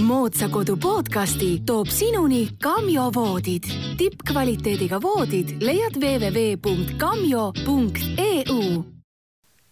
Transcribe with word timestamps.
moodsa 0.00 0.48
kodu 0.48 0.76
podcasti 0.76 1.62
toob 1.66 1.86
sinuni 1.86 2.48
Kamjo 2.62 3.10
voodid. 3.14 3.62
tippkvaliteediga 3.96 5.02
voodid 5.02 5.48
leiad 5.60 5.92
www.kamjo.eu. 5.96 6.62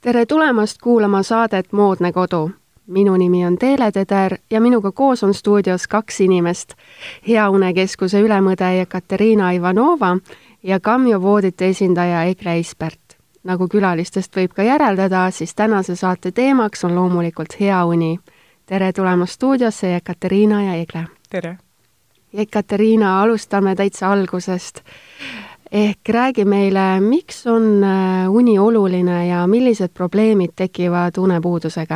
tere 0.00 0.26
tulemast 0.26 0.78
kuulama 0.82 1.22
saadet 1.22 1.72
Moodne 1.72 2.12
kodu. 2.12 2.50
minu 2.86 3.16
nimi 3.16 3.46
on 3.46 3.58
Teele 3.58 3.92
Teder 3.92 4.36
ja 4.50 4.60
minuga 4.60 4.92
koos 4.92 5.24
on 5.24 5.34
stuudios 5.34 5.86
kaks 5.88 6.20
inimest. 6.20 6.74
hea 7.28 7.50
unekeskuse 7.50 8.20
ülemõde 8.20 8.76
Jekateriina 8.76 9.50
Ivanova 9.50 10.16
ja 10.62 10.80
Kamjo 10.80 11.22
voodite 11.22 11.68
esindaja 11.68 12.24
Egle 12.24 12.52
Eispert 12.52 13.00
nagu 13.44 13.68
külalistest 13.68 14.36
võib 14.36 14.52
ka 14.52 14.62
järeldada, 14.62 15.30
siis 15.30 15.54
tänase 15.54 15.96
saate 15.96 16.32
teemaks 16.32 16.84
on 16.84 16.94
loomulikult 16.94 17.60
hea 17.60 17.84
uni. 17.84 18.18
Tere 18.70 18.92
tulemast 18.92 19.32
stuudiosse, 19.32 19.88
Jekateriina 19.90 20.62
ja 20.62 20.74
Egle! 20.74 21.04
tere! 21.30 21.56
Jekateriina, 22.32 23.22
alustame 23.22 23.74
täitsa 23.74 24.12
algusest. 24.12 24.80
ehk 25.72 26.08
räägi 26.08 26.44
meile, 26.44 27.00
miks 27.00 27.46
on 27.46 27.84
äh, 27.84 28.30
uni 28.30 28.58
oluline 28.58 29.26
ja 29.26 29.46
millised 29.46 29.88
probleemid 29.94 30.50
tekivad 30.56 31.18
unepuudusega? 31.18 31.94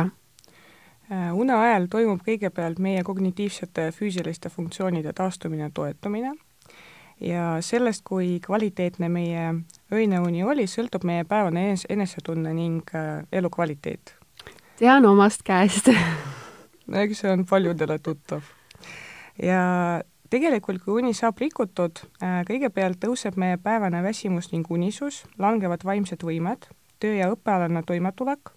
Äh, 1.11 1.31
une 1.33 1.53
ajal 1.53 1.87
toimub 1.87 2.19
kõigepealt 2.27 2.79
meie 2.79 3.03
kognitiivsete 3.03 3.91
füüsiliste 3.95 4.49
funktsioonide 4.49 5.13
taastumine 5.13 5.63
ja 5.63 5.71
toetumine 5.73 6.35
ja 7.21 7.57
sellest, 7.61 8.03
kui 8.03 8.39
kvaliteetne 8.45 9.09
meie 9.09 9.53
öine 9.93 10.19
uni 10.19 10.43
oli, 10.43 10.67
sõltub 10.67 11.07
meie 11.07 11.23
päevane 11.23 11.69
enes-, 11.69 11.87
enesetunne 11.89 12.53
ning 12.53 12.95
äh, 12.95 13.23
elukvaliteet. 13.31 14.15
tean 14.75 15.05
omast 15.05 15.43
käest 15.43 15.93
eks 16.93 17.23
see 17.23 17.31
on 17.31 17.45
paljudele 17.49 17.99
tuttav. 17.99 18.41
ja 19.41 20.01
tegelikult, 20.29 20.83
kui 20.83 21.01
uni 21.01 21.13
saab 21.13 21.39
rikutud, 21.41 22.01
äh, 22.21 22.41
kõigepealt 22.47 22.99
tõuseb 23.03 23.37
meie 23.41 23.57
päevane 23.57 24.03
väsimus 24.03 24.51
ning 24.51 24.69
unisus, 24.71 25.23
langevad 25.37 25.83
vaimsed 25.83 26.23
võimed, 26.23 26.69
töö- 26.99 27.17
ja 27.17 27.31
õppealane 27.33 27.83
toimetulek 27.85 28.51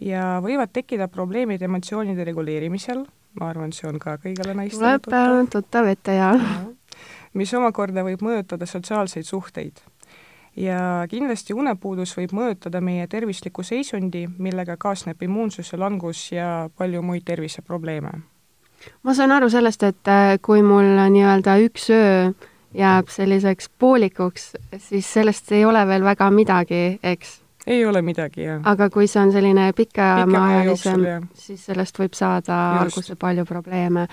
ja 0.00 0.38
võivad 0.44 0.72
tekkida 0.72 1.08
probleemid 1.08 1.62
emotsioonide 1.62 2.24
reguleerimisel, 2.24 3.06
ma 3.40 3.50
arvan, 3.50 3.72
see 3.72 3.88
on 3.88 3.98
ka 3.98 4.18
kõigile 4.22 4.54
naistele 4.54 4.98
tuttav. 4.98 5.30
tuleb 5.30 5.54
tuttav 5.54 5.86
ette, 5.86 6.14
jaa 6.14 6.34
ja 6.34 6.66
mis 7.36 7.52
omakorda 7.54 8.04
võib 8.06 8.22
mõjutada 8.24 8.66
sotsiaalseid 8.68 9.26
suhteid. 9.28 9.80
Ja 10.56 11.06
kindlasti 11.10 11.54
unepuudus 11.54 12.16
võib 12.16 12.32
mõjutada 12.32 12.80
meie 12.80 13.06
tervislikku 13.06 13.62
seisundi, 13.62 14.26
millega 14.38 14.76
kaasneb 14.76 15.22
immuunsuse 15.22 15.76
langus 15.76 16.32
ja 16.32 16.68
palju 16.76 17.02
muid 17.02 17.24
terviseprobleeme. 17.24 18.10
ma 19.02 19.14
saan 19.14 19.32
aru 19.32 19.50
sellest, 19.50 19.82
et 19.82 20.08
äh, 20.08 20.38
kui 20.42 20.62
mul 20.62 20.94
nii-öelda 21.10 21.58
üks 21.66 21.90
öö 21.90 22.30
jääb 22.74 23.08
selliseks 23.08 23.70
poolikuks, 23.78 24.52
siis 24.76 25.12
sellest 25.12 25.52
ei 25.52 25.64
ole 25.64 25.86
veel 25.86 26.04
väga 26.04 26.30
midagi, 26.30 26.98
eks? 27.02 27.40
ei 27.66 27.84
ole 27.86 28.02
midagi, 28.02 28.42
jah. 28.42 28.60
aga 28.64 28.90
kui 28.90 29.06
see 29.06 29.22
on 29.22 29.32
selline 29.32 29.72
pikemaajalisem, 29.76 31.28
siis 31.34 31.64
sellest 31.68 31.98
võib 31.98 32.16
saada 32.16 32.58
Just. 32.58 32.82
alguse 32.82 33.16
palju 33.20 33.44
probleeme 33.48 34.06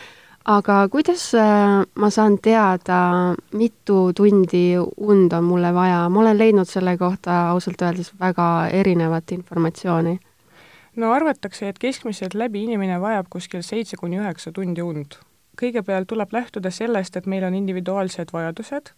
aga 0.46 0.88
kuidas 0.90 1.34
äh, 1.34 1.84
ma 1.96 2.10
saan 2.10 2.38
teada, 2.42 3.36
mitu 3.54 4.14
tundi 4.16 4.78
und 4.98 5.34
on 5.34 5.44
mulle 5.44 5.74
vaja, 5.74 6.10
ma 6.10 6.20
olen 6.22 6.38
leidnud 6.38 6.70
selle 6.70 6.98
kohta 6.98 7.50
ausalt 7.50 7.82
öeldes 7.82 8.14
väga 8.20 8.68
erinevat 8.72 9.32
informatsiooni. 9.32 10.20
no 10.96 11.12
arvatakse, 11.12 11.70
et 11.70 11.80
keskmiselt 11.80 12.34
läbi 12.34 12.64
inimene 12.64 13.02
vajab 13.02 13.28
kuskil 13.30 13.62
seitse 13.62 13.98
kuni 13.98 14.20
üheksa 14.20 14.52
tundi 14.52 14.82
und. 14.82 15.18
kõigepealt 15.62 16.08
tuleb 16.08 16.34
lähtuda 16.34 16.72
sellest, 16.72 17.16
et 17.16 17.26
meil 17.26 17.44
on 17.44 17.56
individuaalsed 17.56 18.34
vajadused 18.34 18.94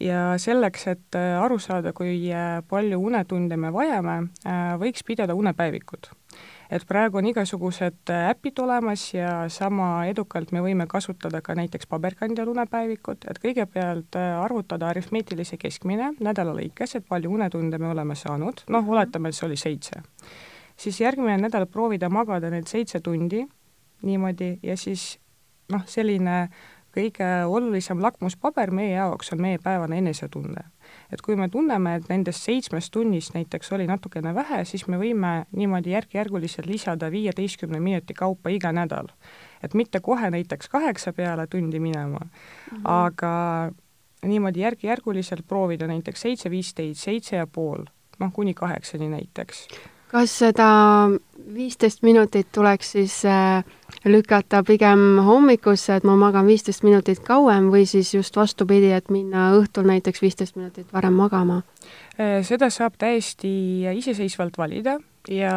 ja 0.00 0.34
selleks, 0.36 0.86
et 0.86 1.16
äh, 1.16 1.40
aru 1.40 1.58
saada, 1.58 1.92
kui 1.92 2.28
äh, 2.32 2.60
palju 2.68 3.00
unetunde 3.00 3.56
me 3.56 3.72
vajame, 3.72 4.18
võiks 4.82 5.06
pidada 5.06 5.34
unepäevikud 5.34 6.12
et 6.70 6.86
praegu 6.88 7.20
on 7.20 7.26
igasugused 7.30 8.10
äpid 8.12 8.58
olemas 8.62 9.02
ja 9.14 9.48
sama 9.52 10.06
edukalt 10.10 10.52
me 10.52 10.62
võime 10.64 10.86
kasutada 10.90 11.40
ka 11.42 11.54
näiteks 11.58 11.86
paberkandjal 11.90 12.50
unepäevikut, 12.52 13.26
et 13.30 13.40
kõigepealt 13.42 14.18
äh, 14.18 14.32
arvutada 14.42 14.90
aritmeetilise 14.90 15.58
keskmine 15.60 16.12
nädala 16.20 16.54
lõikes, 16.56 16.96
et 16.98 17.06
palju 17.08 17.32
unetunde 17.32 17.78
me 17.78 17.90
oleme 17.92 18.14
saanud, 18.14 18.64
noh, 18.68 18.82
mhm. 18.82 18.96
oletame, 18.96 19.30
et 19.30 19.38
see 19.38 19.46
oli 19.48 19.60
seitse. 19.60 20.02
siis 20.76 21.00
järgmine 21.00 21.38
nädal 21.40 21.66
proovida 21.66 22.08
magada 22.08 22.50
need 22.50 22.66
seitse 22.68 23.00
tundi 23.00 23.46
niimoodi 24.02 24.58
ja 24.62 24.76
siis 24.76 25.18
noh, 25.72 25.84
selline 25.86 26.48
kõige 26.96 27.28
olulisem 27.48 28.00
lakmuspaber 28.02 28.70
meie 28.70 28.94
jaoks 28.96 29.32
on 29.32 29.40
meie 29.40 29.58
päevane 29.62 29.98
enesetunne 29.98 30.64
et 31.12 31.22
kui 31.22 31.36
me 31.36 31.48
tunneme, 31.48 31.94
et 31.96 32.08
nendest 32.08 32.42
seitsmest 32.46 32.92
tunnist 32.92 33.34
näiteks 33.34 33.72
oli 33.72 33.86
natukene 33.86 34.34
vähe, 34.34 34.64
siis 34.64 34.86
me 34.88 34.98
võime 35.00 35.46
niimoodi 35.56 35.94
järk-järguliselt 35.94 36.66
lisada 36.66 37.10
viieteistkümne 37.10 37.80
minuti 37.80 38.14
kaupa 38.14 38.50
iga 38.50 38.72
nädal. 38.72 39.08
et 39.62 39.74
mitte 39.74 40.00
kohe 40.00 40.30
näiteks 40.30 40.68
kaheksa 40.68 41.12
peale 41.12 41.46
tundi 41.46 41.80
minema 41.80 42.18
mm, 42.18 42.76
-hmm. 42.76 42.80
aga 42.84 43.72
niimoodi 44.22 44.60
järk-järguliselt 44.60 45.46
proovida 45.46 45.86
näiteks 45.86 46.20
seitse, 46.20 46.50
viisteist, 46.50 47.00
seitse 47.00 47.36
ja 47.36 47.46
pool, 47.46 47.84
noh, 48.18 48.32
kuni 48.32 48.54
kaheksani 48.54 49.08
näiteks 49.08 49.68
kas 50.10 50.38
seda 50.38 50.68
viisteist 51.54 52.02
minutit 52.02 52.48
tuleks 52.54 52.92
siis 52.96 53.24
äh, 53.24 53.64
lükata 54.04 54.62
pigem 54.66 55.18
hommikusse, 55.24 55.96
et 55.96 56.04
ma 56.04 56.16
magan 56.18 56.46
viisteist 56.46 56.84
minutit 56.86 57.20
kauem 57.24 57.70
või 57.72 57.86
siis 57.86 58.14
just 58.14 58.36
vastupidi, 58.36 58.90
et 58.92 59.10
minna 59.10 59.50
õhtul 59.58 59.86
näiteks 59.88 60.22
viisteist 60.22 60.56
minutit 60.56 60.92
varem 60.92 61.16
magama? 61.16 61.62
Äh, 62.18 62.40
seda 62.46 62.70
saab 62.70 62.98
täiesti 62.98 63.50
iseseisvalt 63.96 64.58
valida 64.58 64.98
ja 65.30 65.52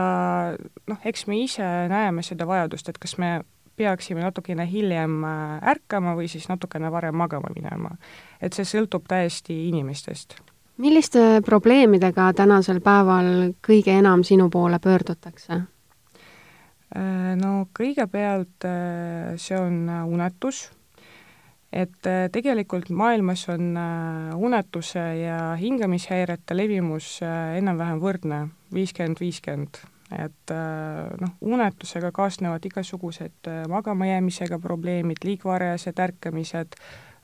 noh, 0.88 1.00
eks 1.06 1.28
me 1.28 1.42
ise 1.44 1.66
näeme 1.90 2.24
seda 2.26 2.48
vajadust, 2.50 2.90
et 2.90 3.02
kas 3.02 3.18
me 3.18 3.40
peaksime 3.80 4.22
natukene 4.22 4.68
hiljem 4.70 5.24
äh, 5.24 5.58
ärkama 5.74 6.16
või 6.20 6.30
siis 6.32 6.50
natukene 6.52 6.92
varem 6.92 7.16
magama 7.16 7.52
minema. 7.56 7.96
et 8.42 8.54
see 8.54 8.68
sõltub 8.68 9.08
täiesti 9.08 9.68
inimestest 9.70 10.40
milliste 10.80 11.42
probleemidega 11.46 12.32
tänasel 12.38 12.80
päeval 12.84 13.54
kõige 13.66 13.98
enam 14.00 14.24
sinu 14.24 14.50
poole 14.50 14.80
pöördutakse? 14.80 15.62
Äh, 16.96 17.36
no 17.38 17.68
kõigepealt 17.76 18.66
äh, 18.66 19.36
see 19.38 19.60
on 19.60 19.84
äh, 19.90 20.04
unetus, 20.08 20.70
et 21.70 22.08
tegelikult 22.34 22.88
maailmas 22.90 23.44
on 23.54 23.76
unetuse 24.42 25.04
ja 25.20 25.52
hingamishäirete 25.54 26.56
levimus 26.58 27.20
enam-vähem 27.22 28.00
võrdne, 28.02 28.40
viiskümmend, 28.74 29.22
viiskümmend. 29.22 29.78
et 30.18 30.54
noh, 31.22 31.36
unetusega 31.46 32.10
kaasnevad 32.10 32.66
igasugused 32.66 33.52
magamajäämisega 33.70 34.58
probleemid, 34.58 35.22
liiga 35.22 35.52
varajased 35.52 36.02
ärkamised, 36.02 36.74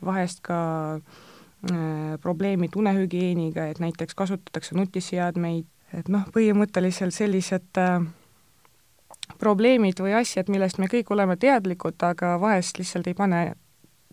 vahest 0.05 0.43
ka 0.45 0.59
äh, 0.99 1.25
Äh, 1.72 2.20
probleemid 2.22 2.76
unehügieeniga, 2.76 3.66
et 3.66 3.80
näiteks 3.80 4.14
kasutatakse 4.16 4.76
nutiseadmeid, 4.78 5.66
et 5.98 6.09
noh, 6.14 6.28
põhimõtteliselt 6.36 7.16
sellised 7.16 7.80
äh, 7.81 8.03
probleemid 9.42 9.98
või 10.03 10.14
asjad, 10.20 10.52
millest 10.53 10.78
me 10.78 10.92
kõik 10.92 11.09
oleme 11.16 11.40
teadlikud, 11.42 11.98
aga 12.06 12.36
vahest 12.42 12.78
lihtsalt 12.78 13.09
ei 13.09 13.18
pane 13.18 13.42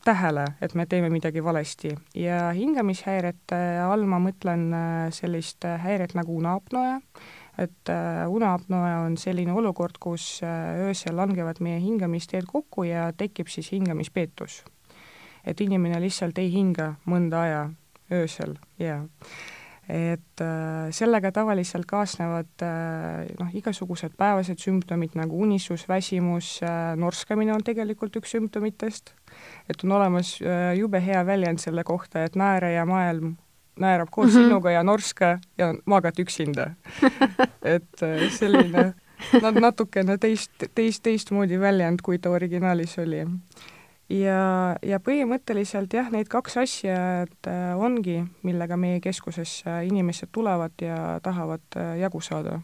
tähele, 0.06 0.46
et 0.64 0.72
me 0.78 0.86
teeme 0.88 1.12
midagi 1.12 1.44
valesti. 1.44 1.92
ja 2.16 2.40
hingamishäirete 2.56 3.60
all 3.84 4.08
ma 4.08 4.22
mõtlen 4.22 4.66
äh, 4.72 5.06
sellist 5.12 5.68
häiret 5.84 6.16
nagu 6.16 6.38
uneapnoe, 6.40 7.00
et 7.60 7.96
uneapnoe 8.32 8.94
on 9.04 9.20
selline 9.20 9.52
olukord, 9.52 10.00
kus 10.00 10.38
öösel 10.88 11.20
langevad 11.20 11.60
meie 11.60 11.84
hingamisteed 11.84 12.48
kokku 12.48 12.88
ja 12.88 13.10
tekib 13.12 13.52
siis 13.52 13.74
hingamispeetus 13.76 14.62
et 15.44 15.60
inimene 15.60 16.00
lihtsalt 16.00 16.38
ei 16.38 16.52
hinga 16.52 16.94
mõnda 17.06 17.42
aja 17.46 17.64
öösel 18.12 18.56
ja 18.78 19.02
et 19.88 20.40
äh, 20.40 20.92
sellega 20.94 21.32
tavaliselt 21.34 21.86
kaasnevad 21.90 22.62
äh, 22.62 23.26
noh, 23.40 23.50
igasugused 23.58 24.14
päevased 24.18 24.62
sümptomid 24.62 25.16
nagu 25.18 25.40
unisus, 25.42 25.88
väsimus 25.90 26.54
äh,, 26.62 26.94
norskamine 26.96 27.54
on 27.54 27.64
tegelikult 27.66 28.16
üks 28.20 28.36
sümptomitest, 28.36 29.12
et 29.68 29.84
on 29.84 29.96
olemas 29.98 30.36
äh, 30.40 30.72
jube 30.78 31.02
hea 31.02 31.24
väljend 31.26 31.60
selle 31.62 31.84
kohta, 31.84 32.22
et 32.24 32.38
naeraja 32.38 32.86
maailm 32.86 33.34
naerab 33.82 34.08
koos 34.10 34.32
mm 34.32 34.38
-hmm. 34.38 34.44
sinuga 34.44 34.70
ja 34.70 34.82
norska 34.82 35.38
ja 35.58 35.74
magad 35.84 36.18
üksinda. 36.18 36.70
Et 37.74 38.02
äh, 38.02 38.30
selline 38.30 38.94
nad 39.42 39.54
natukene 39.60 40.18
teist, 40.18 40.50
teist, 40.74 41.02
teistmoodi 41.02 41.60
väljend, 41.60 41.98
kui 42.02 42.18
ta 42.18 42.30
originaalis 42.30 42.98
oli 42.98 43.26
ja, 44.12 44.76
ja 44.84 44.98
põhimõtteliselt 45.02 45.94
jah, 45.96 46.10
need 46.12 46.28
kaks 46.32 46.58
asja 46.62 46.98
äh, 47.24 47.62
ongi, 47.78 48.20
millega 48.46 48.76
meie 48.80 49.00
keskusesse 49.04 49.82
inimesed 49.88 50.32
tulevad 50.32 50.74
ja 50.82 51.18
tahavad 51.24 51.64
äh, 51.76 51.96
jagu 52.02 52.20
saada. 52.20 52.60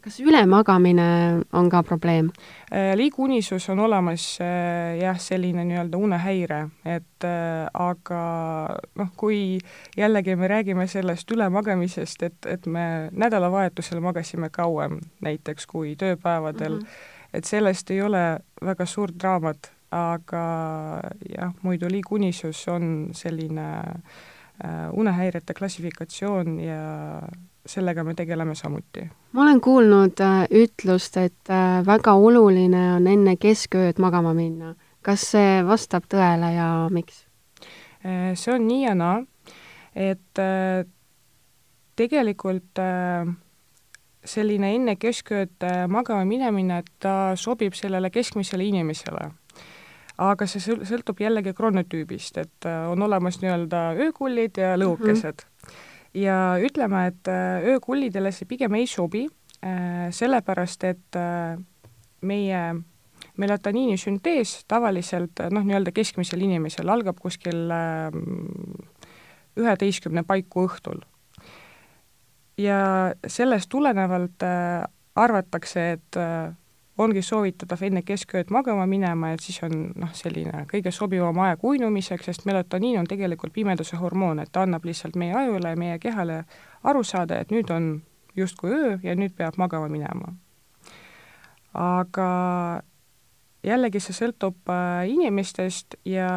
kas 0.00 0.20
ülemagamine 0.22 1.42
on 1.52 1.68
ka 1.68 1.82
probleem? 1.82 2.30
Äh, 2.72 2.94
liigunisus 2.96 3.68
on 3.68 3.80
olemas 3.80 4.38
äh, 4.40 4.98
jah, 5.02 5.18
selline 5.20 5.64
nii-öelda 5.64 5.98
unehäire, 5.98 6.68
et 6.84 7.24
äh, 7.26 7.66
aga 7.74 8.22
noh, 8.94 9.10
kui 9.16 9.58
jällegi 9.96 10.36
me 10.36 10.48
räägime 10.48 10.86
sellest 10.86 11.30
ülemagamisest, 11.30 12.22
et, 12.22 12.46
et 12.46 12.66
me 12.66 13.10
nädalavahetusel 13.12 14.00
magasime 14.00 14.50
kauem 14.50 15.00
näiteks 15.20 15.66
kui 15.66 15.96
tööpäevadel 15.96 16.78
mm, 16.78 16.86
-hmm. 16.86 17.34
et 17.34 17.44
sellest 17.44 17.90
ei 17.90 18.02
ole 18.02 18.38
väga 18.64 18.86
suurt 18.86 19.18
draamat, 19.20 19.72
aga 19.90 20.44
jah, 21.28 21.52
muidu 21.62 21.88
liigunisus 21.90 22.66
on 22.68 23.08
selline 23.16 23.68
unehäirete 24.92 25.54
klassifikatsioon 25.54 26.60
ja 26.60 26.82
sellega 27.68 28.04
me 28.04 28.14
tegeleme 28.14 28.54
samuti. 28.54 29.10
ma 29.32 29.42
olen 29.42 29.60
kuulnud 29.60 30.20
äh, 30.20 30.44
ütlust, 30.50 31.16
et 31.16 31.50
äh, 31.50 31.86
väga 31.86 32.12
oluline 32.12 32.94
on 32.96 33.06
enne 33.06 33.36
keskööd 33.36 33.98
magama 33.98 34.34
minna. 34.34 34.74
kas 35.02 35.30
see 35.32 35.62
vastab 35.66 36.08
tõele 36.10 36.52
ja 36.54 36.68
miks? 36.90 37.26
Äh, 38.04 38.32
see 38.34 38.54
on 38.54 38.66
nii 38.68 38.84
ja 38.84 38.94
naa, 38.94 39.22
et 39.94 40.40
tegelikult 41.98 42.80
selline 44.28 44.70
enne 44.74 44.94
keskööd 44.96 45.64
magama 45.88 46.24
minemine, 46.24 46.78
et 46.78 46.90
ta 47.02 47.34
sobib 47.36 47.74
sellele 47.74 48.10
keskmisele 48.14 48.64
inimesele 48.64 49.30
aga 50.18 50.46
see 50.50 50.78
sõltub 50.88 51.20
jällegi 51.22 51.52
kronotüübist, 51.54 52.38
et 52.42 52.66
on 52.90 53.02
olemas 53.02 53.38
nii-öelda 53.42 53.92
öökullid 54.08 54.58
ja 54.58 54.74
lõukesed 54.80 55.44
mm. 55.44 55.46
-hmm 55.68 55.86
ja 56.14 56.56
ütleme, 56.62 57.06
et 57.12 57.28
äh, 57.28 57.64
öökullidele 57.74 58.32
see 58.32 58.48
pigem 58.48 58.76
ei 58.78 58.86
sobi, 58.86 59.26
äh, 59.64 60.08
sellepärast 60.14 60.84
et 60.88 61.18
äh, 61.18 61.58
meie 62.20 62.62
melatoniini 63.38 63.98
süntees 64.00 64.62
tavaliselt 64.68 65.42
noh, 65.54 65.66
nii-öelda 65.66 65.92
keskmisel 65.94 66.42
inimesel 66.42 66.88
algab 66.90 67.20
kuskil 67.22 67.70
üheteistkümne 69.58 70.24
paiku 70.26 70.64
õhtul. 70.66 71.04
ja 72.58 73.14
sellest 73.26 73.70
tulenevalt 73.70 74.42
arvatakse, 75.14 75.84
et 75.92 76.18
ongi 76.98 77.22
soovitatav 77.22 77.82
enne 77.86 78.02
keskööd 78.02 78.50
magama 78.50 78.86
minema, 78.86 79.32
et 79.32 79.44
siis 79.44 79.60
on 79.62 79.92
noh, 79.94 80.10
selline 80.14 80.64
kõige 80.70 80.90
sobivam 80.94 81.38
aeg 81.46 81.62
uinumiseks, 81.64 82.26
sest 82.26 82.44
melatoniin 82.48 82.98
on 83.00 83.06
tegelikult 83.06 83.54
pimeduse 83.54 83.96
hormoon, 83.96 84.42
et 84.42 84.52
ta 84.52 84.66
annab 84.66 84.84
lihtsalt 84.88 85.16
meie 85.16 85.34
ajule 85.34 85.74
ja 85.74 85.78
meie 85.78 85.98
kehale 86.02 86.42
aru 86.84 87.04
saada, 87.06 87.38
et 87.38 87.54
nüüd 87.54 87.70
on 87.74 87.90
justkui 88.36 88.74
öö 88.74 88.98
ja 89.02 89.14
nüüd 89.18 89.34
peab 89.36 89.58
magama 89.58 89.88
minema. 89.88 90.34
aga 91.74 92.28
jällegi 93.66 94.00
see 94.02 94.16
sõltub 94.16 94.70
äh, 94.72 95.08
inimestest 95.10 95.98
ja 96.08 96.30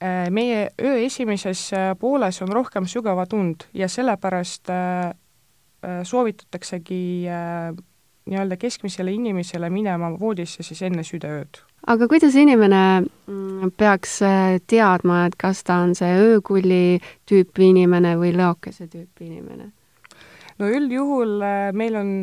äh, 0.00 0.28
meie 0.34 0.68
öö 0.80 0.96
esimeses 1.04 1.68
äh, 1.76 1.92
pooles 1.98 2.42
on 2.42 2.52
rohkem 2.54 2.86
sügavat 2.86 3.34
und 3.36 3.68
ja 3.74 3.88
sellepärast 3.88 4.70
soovitataksegi 6.02 7.28
nii-öelda 8.28 8.58
keskmisele 8.60 9.12
inimesele 9.12 9.70
minema 9.70 10.12
voodisse 10.20 10.62
siis 10.62 10.82
enne 10.86 11.04
südaööd. 11.06 11.62
aga 11.86 12.08
kuidas 12.08 12.36
inimene 12.36 12.82
mm, 13.00 13.72
peaks 13.76 14.20
äh, 14.22 14.58
teadma, 14.66 15.24
et 15.26 15.36
kas 15.40 15.64
ta 15.64 15.80
on 15.84 15.94
see 15.98 16.12
öökulli 16.28 17.00
tüüpi 17.28 17.72
inimene 17.72 18.16
või 18.20 18.34
lõokese 18.36 18.88
tüüpi 18.92 19.30
inimene? 19.32 19.72
no 20.58 20.70
üldjuhul 20.70 21.38
äh, 21.42 21.72
meil 21.72 21.96
on 21.96 22.14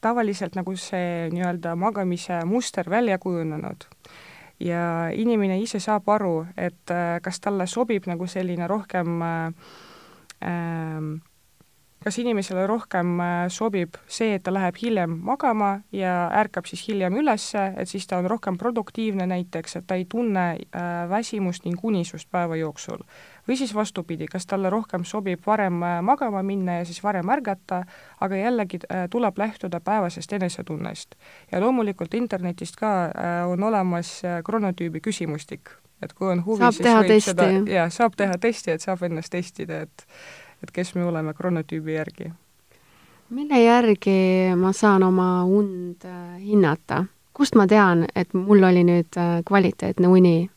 tavaliselt 0.00 0.54
nagu 0.54 0.76
see 0.78 1.28
nii-öelda 1.32 1.74
magamise 1.78 2.44
muster 2.46 2.90
välja 2.90 3.18
kujunenud 3.18 3.88
ja 4.60 5.08
inimene 5.12 5.58
ise 5.60 5.80
saab 5.82 6.08
aru, 6.08 6.46
et 6.56 6.92
äh, 6.92 7.18
kas 7.22 7.40
talle 7.44 7.66
sobib 7.68 8.06
nagu 8.08 8.26
selline 8.30 8.68
rohkem 8.70 9.22
äh, 9.22 9.46
äh, 10.44 11.00
kas 12.06 12.20
inimesele 12.22 12.68
rohkem 12.70 13.16
äh, 13.18 13.30
sobib 13.50 13.96
see, 14.06 14.36
et 14.36 14.44
ta 14.46 14.52
läheb 14.54 14.76
hiljem 14.78 15.16
magama 15.26 15.80
ja 15.94 16.28
ärkab 16.38 16.68
siis 16.70 16.84
hiljem 16.86 17.16
üles, 17.18 17.48
et 17.56 17.90
siis 17.90 18.06
ta 18.06 18.20
on 18.20 18.28
rohkem 18.30 18.58
produktiivne 18.60 19.26
näiteks, 19.26 19.80
et 19.80 19.88
ta 19.90 19.98
ei 19.98 20.04
tunne 20.06 20.44
äh, 20.54 20.84
väsimust 21.10 21.66
ning 21.66 21.82
unisust 21.82 22.30
päeva 22.30 22.58
jooksul. 22.60 23.02
või 23.48 23.56
siis 23.58 23.74
vastupidi, 23.74 24.26
kas 24.30 24.46
talle 24.46 24.70
rohkem 24.70 25.04
sobib 25.04 25.42
varem 25.46 25.82
äh, 25.82 25.98
magama 26.02 26.44
minna 26.46 26.78
ja 26.78 26.86
siis 26.86 27.02
varem 27.02 27.28
ärgata, 27.28 27.82
aga 28.20 28.36
jällegi 28.36 28.80
tuleb 29.10 29.38
lähtuda 29.38 29.80
päevasest 29.80 30.32
enesetunnest. 30.32 31.18
ja 31.52 31.60
loomulikult 31.60 32.14
internetist 32.14 32.76
ka 32.76 33.10
on 33.50 33.62
olemas 33.62 34.22
kronotüübi 34.44 35.00
küsimustik, 35.00 35.70
et 36.02 36.12
kui 36.12 36.30
on 36.30 36.44
huvi, 36.46 36.70
siis 36.70 36.86
võib 36.86 37.06
testi. 37.06 37.30
seda, 37.30 37.52
jaa, 37.66 37.90
saab 37.90 38.14
teha 38.16 38.38
testi, 38.38 38.70
et 38.70 38.80
saab 38.80 39.02
ennast 39.02 39.32
testida, 39.32 39.86
et 39.86 40.06
et 40.62 40.70
kes 40.72 40.94
me 40.94 41.04
oleme 41.04 41.34
kronotüübi 41.34 41.94
järgi. 41.94 42.32
mille 43.30 43.62
järgi 43.62 44.54
ma 44.56 44.72
saan 44.72 45.02
oma 45.02 45.44
und 45.44 46.04
äh, 46.04 46.40
hinnata? 46.40 47.04
kust 47.32 47.54
ma 47.54 47.66
tean, 47.66 48.06
et 48.14 48.34
mul 48.34 48.62
oli 48.62 48.84
nüüd 48.84 49.16
äh, 49.16 49.42
kvaliteetne 49.44 50.08
uni? 50.08 50.50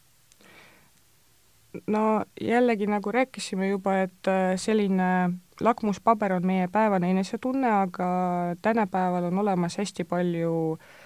no 1.88 2.24
jällegi, 2.42 2.88
nagu 2.88 3.12
rääkisime 3.12 3.70
juba, 3.70 4.02
et 4.02 4.28
äh, 4.28 4.56
selline 4.56 5.34
lakmuspaber 5.60 6.34
on 6.34 6.46
meie 6.46 6.68
päevane 6.68 7.12
enesetunne, 7.12 7.72
aga 7.72 8.08
tänapäeval 8.62 9.24
on 9.24 9.40
olemas 9.40 9.78
hästi 9.78 10.04
palju 10.04 10.74
äh, 10.74 10.80
Äh, 10.80 10.99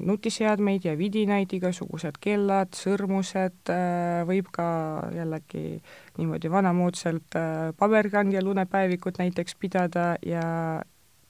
nutiseadmeid 0.00 0.84
ja 0.84 0.94
vidinaid, 0.98 1.52
igasugused 1.52 2.16
kellad, 2.20 2.72
sõrmused, 2.76 3.68
äh, 3.68 4.22
võib 4.28 4.48
ka 4.52 4.68
jällegi 5.12 5.80
niimoodi 6.16 6.50
vanamoodsalt 6.50 7.36
äh, 7.36 7.56
paberkandjal 7.76 8.48
unepäevikut 8.48 9.20
näiteks 9.20 9.58
pidada 9.60 10.14
ja 10.24 10.44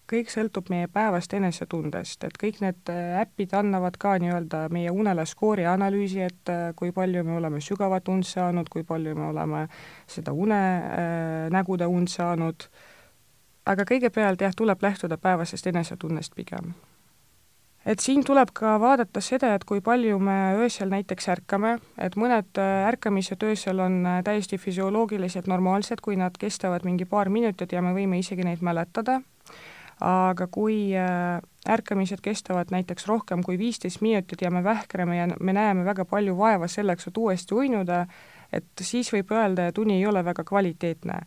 kõik 0.09 0.31
sõltub 0.33 0.71
meie 0.73 0.87
päevast 0.89 1.35
enesetundest, 1.35 2.23
et 2.25 2.39
kõik 2.41 2.62
need 2.62 2.89
äpid 3.21 3.53
annavad 3.59 3.99
ka 4.00 4.15
nii-öelda 4.23 4.62
meie 4.73 4.95
unele 4.95 5.27
skoori 5.29 5.67
analüüsi, 5.69 6.23
et 6.25 6.53
kui 6.77 6.95
palju 6.97 7.27
me 7.27 7.37
oleme 7.37 7.61
sügavat 7.61 8.09
und 8.09 8.25
saanud, 8.25 8.71
kui 8.73 8.87
palju 8.89 9.12
me 9.19 9.27
oleme 9.29 9.67
seda 10.09 10.33
unenägude 10.33 11.91
und 11.93 12.09
saanud, 12.09 12.71
aga 13.69 13.85
kõigepealt 13.85 14.41
jah, 14.41 14.56
tuleb 14.56 14.87
lähtuda 14.87 15.21
päevasest 15.21 15.69
enesetunnest 15.75 16.33
pigem 16.39 16.73
et 17.87 18.03
siin 18.03 18.25
tuleb 18.27 18.51
ka 18.55 18.77
vaadata 18.81 19.21
seda, 19.25 19.55
et 19.55 19.65
kui 19.69 19.81
palju 19.85 20.19
me 20.23 20.37
öösel 20.59 20.91
näiteks 20.93 21.29
ärkame, 21.35 21.77
et 21.99 22.17
mõned 22.21 22.61
äh, 22.61 22.87
ärkamised 22.91 23.43
öösel 23.47 23.81
on 23.85 24.00
äh, 24.07 24.21
täiesti 24.25 24.59
füsioloogiliselt 24.59 25.47
normaalsed, 25.50 26.02
kui 26.05 26.17
nad 26.17 26.37
kestavad 26.38 26.87
mingi 26.88 27.09
paar 27.09 27.31
minutit 27.31 27.73
ja 27.73 27.83
me 27.83 27.95
võime 27.97 28.21
isegi 28.21 28.47
neid 28.47 28.64
mäletada, 28.64 29.21
aga 30.05 30.47
kui 30.50 30.93
äh, 30.97 31.38
ärkamised 31.69 32.23
kestavad 32.23 32.73
näiteks 32.75 33.07
rohkem 33.09 33.43
kui 33.47 33.59
viisteist 33.59 34.02
minutit 34.05 34.43
ja 34.43 34.50
me 34.50 34.64
vähkrame 34.64 35.19
ja 35.19 35.29
me 35.41 35.52
näeme 35.52 35.85
väga 35.85 36.05
palju 36.09 36.37
vaeva 36.38 36.69
selleks, 36.69 37.09
et 37.09 37.17
uuesti 37.19 37.55
uinuda, 37.55 38.05
et 38.52 38.69
siis 38.81 39.11
võib 39.12 39.33
öelda, 39.35 39.69
et 39.69 39.79
uni 39.79 39.99
ei 39.99 40.07
ole 40.07 40.25
väga 40.25 40.45
kvaliteetne 40.45 41.23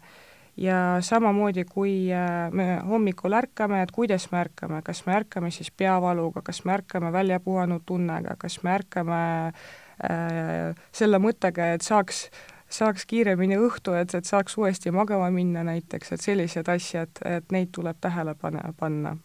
ja 0.58 0.98
samamoodi, 1.02 1.66
kui 1.66 2.12
äh, 2.14 2.52
me 2.52 2.80
hommikul 2.88 3.34
ärkame, 3.34 3.82
et 3.82 3.92
kuidas 3.92 4.32
me 4.32 4.42
ärkame, 4.42 4.82
kas 4.84 5.06
me 5.06 5.16
ärkame 5.16 5.52
siis 5.52 5.72
peavaluga, 5.72 6.42
kas 6.42 6.66
me 6.66 6.74
ärkame 6.74 7.12
välja 7.12 7.40
puhanud 7.40 7.82
tunnega, 7.86 8.36
kas 8.38 8.64
me 8.64 8.76
ärkame 8.76 9.22
äh, 9.48 10.76
selle 10.92 11.20
mõttega, 11.20 11.74
et 11.76 11.82
saaks 11.82 12.28
saaks 12.72 13.06
kiiremini 13.06 13.58
õhtu, 13.60 13.94
et, 14.00 14.14
et 14.16 14.26
saaks 14.26 14.56
uuesti 14.58 14.92
magama 14.96 15.28
minna 15.32 15.64
näiteks, 15.68 16.14
et 16.16 16.22
sellised 16.24 16.70
asjad, 16.72 17.20
et 17.28 17.52
neid 17.52 17.74
tuleb 17.76 17.98
tähele 18.02 18.36
pane, 18.36 18.62
panna. 18.80 19.18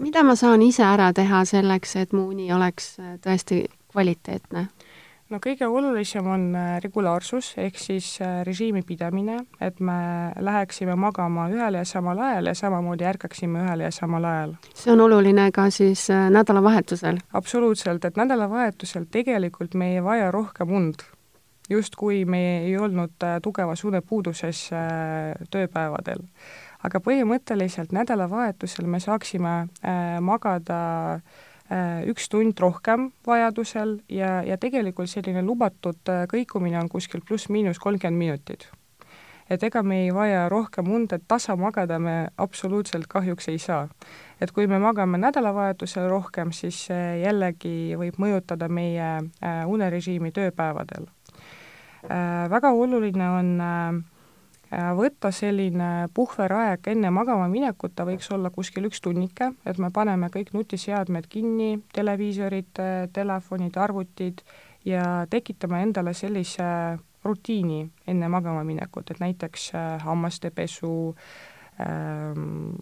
mida 0.00 0.22
ma 0.22 0.36
saan 0.36 0.62
ise 0.62 0.84
ära 0.84 1.12
teha 1.12 1.44
selleks, 1.48 1.96
et 1.96 2.12
mu 2.12 2.28
uni 2.32 2.52
oleks 2.52 2.96
äh, 3.00 3.16
tõesti 3.24 3.64
kvaliteetne? 3.92 4.66
No 5.32 5.40
kõige 5.42 5.66
olulisem 5.68 6.26
on 6.28 6.44
äh, 6.56 6.76
regulaarsus, 6.84 7.52
ehk 7.60 7.78
siis 7.80 8.14
äh, 8.22 8.40
režiimi 8.46 8.82
pidamine, 8.86 9.38
et 9.60 9.80
me 9.80 10.32
läheksime 10.40 10.96
magama 10.98 11.48
ühel 11.52 11.78
ja 11.78 11.84
samal 11.88 12.20
ajal 12.20 12.50
ja 12.50 12.54
samamoodi 12.58 13.06
ärkaksime 13.08 13.64
ühel 13.64 13.86
ja 13.86 13.90
samal 13.94 14.26
ajal. 14.28 14.54
see 14.74 14.92
on 14.92 15.04
oluline 15.06 15.48
ka 15.54 15.68
siis 15.70 16.08
äh, 16.10 16.28
nädalavahetusel? 16.30 17.22
absoluutselt, 17.32 18.04
et 18.04 18.20
nädalavahetusel 18.20 19.08
tegelikult 19.10 19.74
me 19.74 19.94
ei 19.94 20.04
vaja 20.04 20.30
rohkem 20.30 20.72
und, 20.72 21.06
justkui 21.70 22.24
me 22.24 22.42
ei 22.66 22.76
olnud 22.78 23.24
tugevas 23.42 23.84
unepuuduses 23.84 24.66
tööpäevadel. 25.50 26.26
aga 26.82 27.00
põhimõtteliselt 27.00 27.94
nädalavahetusel 27.94 28.86
me 28.86 29.00
saaksime 29.00 29.54
magada 30.20 30.82
äh, 31.14 31.22
Äh, 31.22 31.51
üks 32.10 32.28
tund 32.28 32.58
rohkem 32.60 33.10
vajadusel 33.26 33.98
ja, 34.10 34.42
ja 34.44 34.58
tegelikult 34.60 35.10
selline 35.10 35.42
lubatud 35.46 36.10
äh, 36.10 36.24
kõikumine 36.30 36.80
on 36.80 36.90
kuskil 36.92 37.22
pluss-miinus 37.24 37.80
kolmkümmend 37.82 38.18
minutit. 38.18 38.68
et 39.50 39.62
ega 39.62 39.82
me 39.82 40.02
ei 40.04 40.10
vaja 40.14 40.48
rohkem 40.48 40.90
und, 40.90 41.12
et 41.12 41.24
tasa 41.28 41.56
magada 41.56 41.98
me 41.98 42.28
absoluutselt 42.36 43.06
kahjuks 43.06 43.48
ei 43.48 43.58
saa. 43.58 43.88
et 44.40 44.52
kui 44.52 44.66
me 44.66 44.78
magame 44.78 45.18
nädalavahetusel 45.18 46.08
rohkem, 46.10 46.52
siis 46.52 46.88
jällegi 47.22 47.96
võib 47.96 48.18
mõjutada 48.18 48.68
meie 48.68 49.10
äh, 49.22 49.64
unerežiimi 49.66 50.32
tööpäevadel. 50.32 51.06
Äh, 52.04 52.50
väga 52.50 52.72
oluline 52.72 53.30
on 53.30 53.60
võtta 54.72 55.28
selline 55.34 56.08
puhveraeg 56.14 56.86
enne 56.88 57.10
magama 57.12 57.44
minekut, 57.52 57.92
ta 57.94 58.06
võiks 58.08 58.30
olla 58.32 58.48
kuskil 58.50 58.88
üks 58.88 59.02
tunnike, 59.04 59.50
et 59.68 59.78
me 59.78 59.90
paneme 59.92 60.30
kõik 60.32 60.54
nutiseadmed 60.56 61.28
kinni, 61.28 61.74
televiisorid, 61.92 62.80
telefonid, 63.12 63.76
arvutid, 63.76 64.40
ja 64.84 65.26
tekitame 65.30 65.82
endale 65.82 66.14
sellise 66.14 66.64
rutiini 67.24 67.90
enne 68.06 68.28
magama 68.28 68.64
minekut, 68.64 69.10
et 69.10 69.20
näiteks 69.20 69.70
äh, 69.74 70.02
hammaste 70.02 70.50
pesu 70.50 71.14
ähm,, 71.80 72.72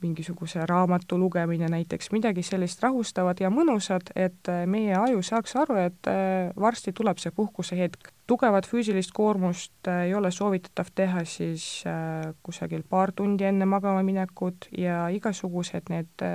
mingisuguse 0.00 0.66
raamatu 0.66 1.18
lugemine 1.18 1.68
näiteks, 1.68 2.12
midagi 2.12 2.42
sellist 2.42 2.82
rahustavat 2.82 3.40
ja 3.40 3.50
mõnusat, 3.50 4.12
et 4.16 4.48
äh, 4.48 4.64
meie 4.66 4.94
aju 4.96 5.22
saaks 5.22 5.56
aru, 5.56 5.80
et 5.88 6.10
äh, 6.10 6.54
varsti 6.56 6.92
tuleb 6.92 7.20
see 7.20 7.34
puhkuse 7.34 7.78
hetk. 7.78 8.12
Tugevat 8.28 8.66
füüsilist 8.68 9.14
koormust 9.16 9.88
ei 10.04 10.12
ole 10.14 10.30
soovitatav 10.30 10.92
teha 10.94 11.24
siis 11.24 11.64
kusagil 12.44 12.82
paar 12.84 13.12
tundi 13.16 13.48
enne 13.48 13.64
magama 13.64 14.02
minekut 14.04 14.68
ja 14.76 15.06
igasugused 15.08 15.88
need 15.88 16.26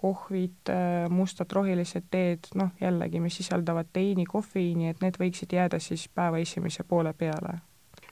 kohvid, 0.00 0.68
äh, 0.68 1.10
mustad 1.10 1.50
rohelised 1.52 2.06
teed, 2.10 2.46
noh 2.54 2.70
jällegi, 2.80 3.20
mis 3.20 3.40
sisaldavad 3.40 3.90
teini, 3.92 4.26
kofeiini, 4.30 4.92
et 4.92 5.02
need 5.02 5.18
võiksid 5.18 5.54
jääda 5.56 5.80
siis 5.82 6.06
päeva 6.14 6.38
esimese 6.38 6.86
poole 6.86 7.12
peale. 7.12 7.58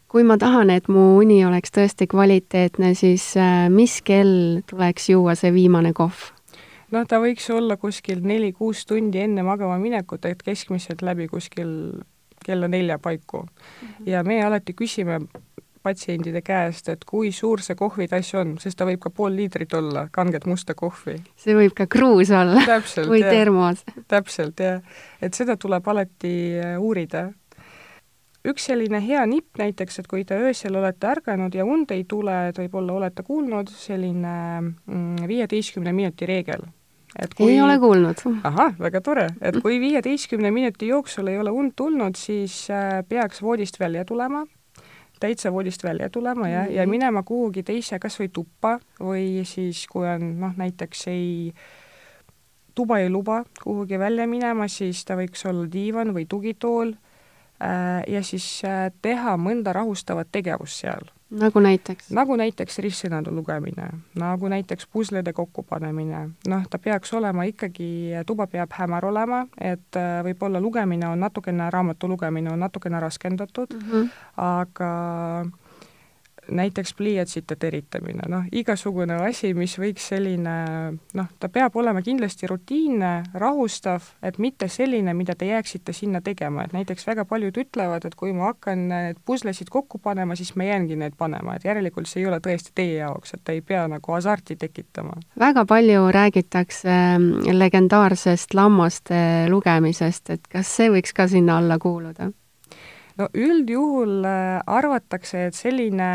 kui 0.08 0.22
ma 0.24 0.36
tahan, 0.38 0.70
et 0.70 0.86
mu 0.88 1.16
uni 1.18 1.40
oleks 1.44 1.72
tõesti 1.74 2.06
kvaliteetne, 2.10 2.94
siis 2.94 3.28
äh, 3.36 3.68
mis 3.70 4.00
kell 4.02 4.62
tuleks 4.70 5.08
juua 5.10 5.34
see 5.38 5.52
viimane 5.54 5.92
kohv? 5.92 6.32
noh, 6.90 7.06
ta 7.06 7.22
võiks 7.22 7.46
olla 7.54 7.76
kuskil 7.76 8.22
neli-kuus 8.22 8.82
tundi 8.86 9.22
enne 9.22 9.46
magama 9.46 9.78
minekut, 9.78 10.24
et 10.24 10.42
keskmiselt 10.42 11.06
läbi 11.06 11.30
kuskil 11.30 11.70
kella 12.44 12.68
nelja 12.68 12.98
paiku 12.98 13.42
mm. 13.42 13.88
-hmm. 13.88 14.10
ja 14.10 14.24
me 14.24 14.42
alati 14.44 14.72
küsime 14.72 15.20
patsientide 15.86 16.42
käest, 16.42 16.88
et 16.90 17.04
kui 17.06 17.30
suur 17.34 17.62
see 17.62 17.78
kohvitass 17.78 18.34
on, 18.38 18.56
sest 18.62 18.78
ta 18.78 18.86
võib 18.88 19.00
ka 19.04 19.12
pool 19.14 19.36
liitrit 19.38 19.74
olla, 19.78 20.06
kanget 20.12 20.46
musta 20.50 20.74
kohvi. 20.78 21.16
see 21.38 21.54
võib 21.54 21.76
ka 21.78 21.86
kruus 21.90 22.32
olla 22.34 22.62
täpselt, 22.66 23.10
või 23.10 23.22
termos. 23.22 23.84
täpselt, 24.10 24.62
jah. 24.62 24.80
et 25.22 25.34
seda 25.38 25.56
tuleb 25.56 25.86
alati 25.92 26.36
äh, 26.58 26.78
uurida. 26.82 27.28
üks 28.46 28.66
selline 28.70 29.00
hea 29.02 29.22
nipp 29.30 29.58
näiteks, 29.62 30.00
et 30.02 30.10
kui 30.10 30.24
te 30.24 30.38
öösel 30.48 30.78
olete 30.80 31.12
ärganud 31.12 31.54
ja 31.54 31.64
und 31.64 31.94
ei 31.94 32.04
tule, 32.08 32.48
et 32.48 32.58
võib-olla 32.58 32.98
olete 33.00 33.22
kuulnud, 33.26 33.70
selline 33.70 34.34
mm, 34.60 35.28
viieteistkümne 35.30 35.94
minuti 35.94 36.26
reegel 36.26 36.66
et 37.22 37.34
kui 37.34 37.52
ei 37.52 37.60
ole 37.60 37.78
kuulnud. 37.78 38.20
ahah, 38.44 38.74
väga 38.78 39.00
tore, 39.00 39.28
et 39.40 39.60
kui 39.62 39.80
viieteistkümne 39.80 40.50
minuti 40.50 40.88
jooksul 40.88 41.32
ei 41.32 41.38
ole 41.38 41.50
und 41.50 41.72
tulnud, 41.76 42.16
siis 42.16 42.66
äh, 42.70 43.02
peaks 43.08 43.42
voodist 43.42 43.80
välja 43.80 44.04
tulema 44.04 44.46
täitsa 45.20 45.52
voodist 45.52 45.84
välja 45.84 46.10
tulema 46.10 46.48
ja 46.48 46.60
mm, 46.60 46.66
-hmm. 46.66 46.72
ja 46.72 46.86
minema 46.86 47.22
kuhugi 47.22 47.62
teise, 47.62 47.98
kas 47.98 48.20
või 48.20 48.28
tuppa 48.32 48.78
või 49.00 49.44
siis, 49.44 49.86
kui 49.86 50.08
on 50.08 50.40
noh, 50.40 50.52
näiteks 50.56 51.08
ei, 51.08 51.52
tuba 52.74 52.98
ei 52.98 53.10
luba 53.10 53.44
kuhugi 53.64 53.98
välja 53.98 54.26
minema, 54.26 54.68
siis 54.68 55.04
ta 55.04 55.16
võiks 55.16 55.48
olla 55.48 55.72
diivan 55.72 56.14
või 56.14 56.26
tugitool 56.28 56.92
äh, 56.92 58.04
ja 58.08 58.22
siis 58.22 58.62
äh, 58.64 58.92
teha 59.02 59.36
mõnda 59.36 59.72
rahustavat 59.72 60.28
tegevust 60.32 60.84
seal 60.84 61.15
nagu 61.30 61.60
näiteks? 61.60 62.10
nagu 62.14 62.36
näiteks 62.36 62.78
ristsõnade 62.84 63.32
lugemine, 63.34 63.88
nagu 64.18 64.48
näiteks 64.48 64.86
puslede 64.92 65.32
kokkupanemine, 65.32 66.22
noh, 66.48 66.66
ta 66.70 66.78
peaks 66.78 67.12
olema 67.14 67.46
ikkagi, 67.50 67.88
tuba 68.26 68.46
peab 68.46 68.72
hämar 68.78 69.04
olema, 69.04 69.44
et 69.60 69.98
äh, 69.98 70.20
võib-olla 70.26 70.62
lugemine 70.62 71.08
on 71.08 71.20
natukene, 71.20 71.70
raamatu 71.70 72.08
lugemine 72.08 72.52
on 72.52 72.62
natukene 72.62 73.00
raskendatud 73.00 73.74
mm, 73.74 73.86
-hmm. 73.90 74.10
aga 74.36 74.90
näiteks 76.50 76.94
pliiatsite 76.94 77.56
teritamine, 77.56 78.26
noh, 78.28 78.44
igasugune 78.52 79.18
asi, 79.26 79.52
mis 79.54 79.76
võiks 79.80 80.08
selline 80.12 80.54
noh, 81.16 81.28
ta 81.40 81.48
peab 81.52 81.76
olema 81.76 82.02
kindlasti 82.04 82.48
rutiinne, 82.50 83.12
rahustav, 83.34 84.04
et 84.22 84.38
mitte 84.42 84.68
selline, 84.72 85.14
mida 85.14 85.34
te 85.34 85.48
jääksite 85.50 85.94
sinna 85.96 86.20
tegema, 86.24 86.64
et 86.64 86.74
näiteks 86.76 87.06
väga 87.06 87.24
paljud 87.28 87.58
ütlevad, 87.62 88.06
et 88.06 88.14
kui 88.18 88.32
ma 88.36 88.50
hakkan 88.52 88.86
need 88.92 89.20
puslesid 89.26 89.70
kokku 89.72 89.98
panema, 90.02 90.36
siis 90.38 90.54
ma 90.56 90.68
jäängi 90.68 90.96
need 91.00 91.18
panema, 91.18 91.56
et 91.56 91.66
järelikult 91.66 92.10
see 92.10 92.22
ei 92.22 92.30
ole 92.30 92.40
tõesti 92.44 92.74
teie 92.74 93.00
jaoks, 93.00 93.34
et 93.36 93.44
te 93.44 93.56
ei 93.56 93.62
pea 93.66 93.86
nagu 93.90 94.16
hasarti 94.16 94.56
tekitama. 94.60 95.18
väga 95.40 95.66
palju 95.66 96.08
räägitakse 96.14 96.88
ähm, 96.90 97.30
legendaarsest 97.52 98.54
lammaste 98.54 99.20
lugemisest, 99.50 100.30
et 100.30 100.50
kas 100.52 100.76
see 100.78 100.90
võiks 100.92 101.14
ka 101.16 101.28
sinna 101.28 101.58
alla 101.60 101.78
kuuluda? 101.82 102.30
No 103.18 103.28
üldjuhul 103.34 104.24
äh, 104.24 104.60
arvatakse, 104.66 105.46
et 105.48 105.54
selline 105.54 106.10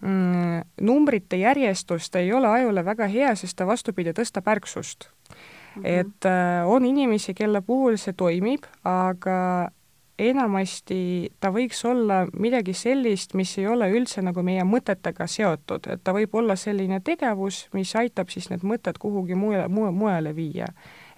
mm, 0.00 0.60
numbrite 0.86 1.38
järjestust 1.40 2.16
ei 2.16 2.32
ole 2.32 2.48
ajule 2.48 2.84
väga 2.84 3.08
hea, 3.12 3.34
sest 3.38 3.58
ta 3.58 3.66
vastupidi, 3.66 4.14
tõstab 4.16 4.48
ärksust 4.56 5.08
mm. 5.08 5.36
-hmm. 5.82 5.86
et 5.86 6.26
äh, 6.26 6.68
on 6.68 6.84
inimesi, 6.84 7.34
kelle 7.34 7.60
puhul 7.60 7.96
see 7.96 8.12
toimib, 8.12 8.66
aga 8.84 9.70
enamasti 10.18 11.32
ta 11.40 11.50
võiks 11.52 11.82
olla 11.84 12.24
midagi 12.40 12.72
sellist, 12.72 13.34
mis 13.34 13.58
ei 13.58 13.66
ole 13.66 13.88
üldse 13.92 14.22
nagu 14.24 14.42
meie 14.42 14.64
mõtetega 14.64 15.26
seotud, 15.28 15.86
et 15.92 16.04
ta 16.04 16.14
võib 16.16 16.34
olla 16.34 16.56
selline 16.56 17.00
tegevus, 17.04 17.66
mis 17.76 17.92
aitab 17.96 18.32
siis 18.32 18.48
need 18.50 18.64
mõtted 18.64 18.98
kuhugi 18.98 19.34
mujale, 19.34 19.68
mujale 19.68 20.34
viia. 20.36 20.66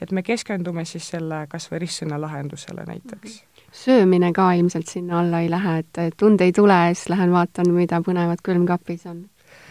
et 0.01 0.13
me 0.13 0.23
keskendume 0.23 0.85
siis 0.85 1.09
selle 1.09 1.47
kas 1.51 1.71
või 1.71 1.79
ristsõna 1.79 2.21
lahendusele 2.21 2.85
näiteks 2.87 3.23
mm. 3.23 3.39
-hmm 3.39 3.48
söömine 3.73 4.33
ka 4.33 4.53
ilmselt 4.53 4.89
sinna 4.89 5.21
alla 5.21 5.41
ei 5.41 5.51
lähe, 5.51 5.79
et 5.79 6.17
tund 6.17 6.41
ei 6.41 6.53
tule 6.53 6.73
ja 6.73 6.95
siis 6.95 7.09
lähen 7.13 7.33
vaatan, 7.33 7.73
mida 7.75 8.01
põnevat 8.05 8.45
külmkapis 8.45 9.07
on? 9.07 9.27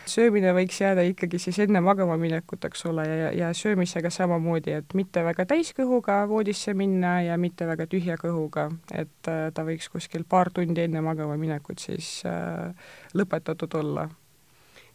söömine 0.08 0.54
võiks 0.56 0.80
jääda 0.82 1.04
ikkagi 1.08 1.39
siis 1.42 1.60
enne 1.63 1.82
magama 1.84 2.18
minekut, 2.20 2.66
eks 2.68 2.86
ole, 2.89 3.06
ja, 3.08 3.32
ja 3.36 3.50
söömisega 3.54 4.10
samamoodi, 4.13 4.77
et 4.80 4.94
mitte 4.98 5.24
väga 5.25 5.46
täiskõhuga 5.50 6.22
voodisse 6.30 6.74
minna 6.77 7.18
ja 7.25 7.38
mitte 7.38 7.68
väga 7.68 7.88
tühja 7.92 8.18
kõhuga, 8.22 8.70
et 8.94 9.32
äh, 9.32 9.50
ta 9.54 9.66
võiks 9.68 9.89
kuskil 9.92 10.25
paar 10.30 10.51
tundi 10.54 10.86
enne 10.88 11.01
magama 11.04 11.38
minekut 11.38 11.84
siis 11.84 12.22
äh, 12.27 12.72
lõpetatud 13.13 13.75
olla. 13.82 14.08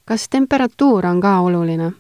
kas 0.04 0.28
temperatuur 0.28 1.06
on 1.06 1.20
ka 1.20 1.38
oluline? 1.40 1.92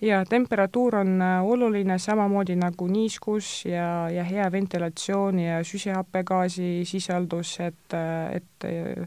Ja 0.00 0.24
temperatuur 0.28 0.96
on 0.96 1.22
äh, 1.22 1.44
oluline 1.44 1.98
samamoodi 1.98 2.56
nagu 2.56 2.86
niiskus 2.86 3.64
ja, 3.64 4.10
ja 4.10 4.24
hea 4.24 4.52
ventilatsioon 4.52 5.38
ja 5.38 5.64
süsihappegaasi 5.64 6.84
sisaldus, 6.84 7.60
et, 7.60 7.94
äh, 7.94 8.36
et 8.36 8.64
äh, 8.64 9.06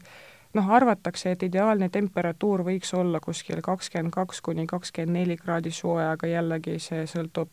noh, 0.54 0.70
arvatakse, 0.70 1.32
et 1.32 1.44
ideaalne 1.44 1.90
temperatuur 1.90 2.64
võiks 2.64 2.94
olla 2.98 3.20
kuskil 3.20 3.62
kakskümmend 3.62 4.14
kaks 4.14 4.42
kuni 4.42 4.68
kakskümmend 4.68 5.20
neli 5.20 5.38
kraadi 5.38 5.72
soe, 5.72 6.04
aga 6.14 6.28
jällegi 6.28 6.80
see 6.80 7.06
sõltub 7.10 7.50